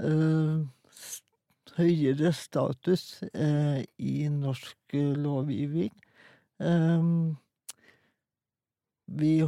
uh, 0.01 0.65
høyere 1.77 2.33
status 2.33 3.21
uh, 3.29 3.83
i 3.99 4.15
norsk 4.33 4.97
lovgivning. 5.21 5.93
Um, 6.65 7.37
vi 9.21 9.43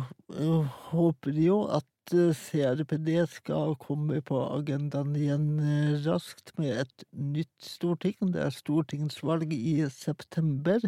håper 0.91 1.41
jo 1.47 1.63
at 1.81 1.89
CRPD 2.13 3.09
skal 3.31 3.77
komme 3.81 4.21
på 4.27 4.39
agendaen 4.51 5.15
igjen 5.19 5.47
eh, 5.63 5.95
raskt 6.05 6.53
med 6.59 6.83
et 6.83 7.05
nytt 7.13 7.65
storting. 7.65 8.17
Det 8.35 8.43
er 8.45 8.55
stortingsvalg 8.55 9.55
i 9.55 9.77
september. 9.95 10.83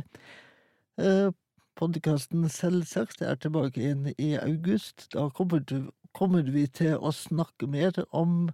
Eh, 0.99 1.31
Podkasten 1.79 2.49
Selvsagt 2.53 3.23
er 3.25 3.39
tilbake 3.41 3.81
igjen 3.81 4.11
i 4.19 4.35
august. 4.41 5.09
Da 5.15 5.29
kommer 5.33 6.53
vi 6.53 6.67
til 6.69 6.99
å 6.99 7.15
snakke 7.17 7.71
mer 7.71 8.03
om 8.11 8.51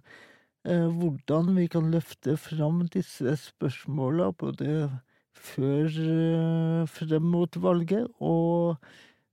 eh, 0.63 0.87
hvordan 0.87 1.55
vi 1.57 1.67
kan 1.73 1.91
løfte 1.91 2.37
fram 2.39 2.85
disse 2.93 3.35
spørsmåla 3.49 4.31
både 4.39 4.87
før 5.39 5.93
frem 6.91 7.29
mot 7.31 7.55
valget 7.63 8.09
og 8.19 8.75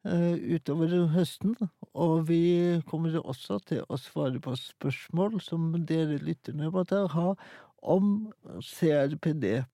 utover 0.07 0.93
høsten, 1.13 1.57
og 1.95 2.29
vi 2.29 2.81
kommer 2.87 3.17
også 3.21 3.59
til 3.67 3.83
å 3.89 3.99
svare 3.99 4.41
på 4.43 4.55
spørsmål 4.59 5.41
som 5.43 5.73
dere 5.89 6.21
lytterne 6.23 6.71
måtte 6.75 7.03
ha 7.15 7.33
om 7.83 8.13
CRPD. 8.63 9.65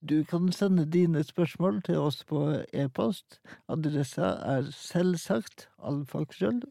Du 0.00 0.24
kan 0.24 0.52
sende 0.52 0.86
dine 0.88 1.24
spørsmål 1.24 1.82
til 1.82 1.98
oss 2.00 2.24
på 2.24 2.64
e-post. 2.72 3.40
Adressa 3.68 4.30
er 4.48 4.70
selvsagt 4.72 5.68
alfakrøll. 5.84 6.62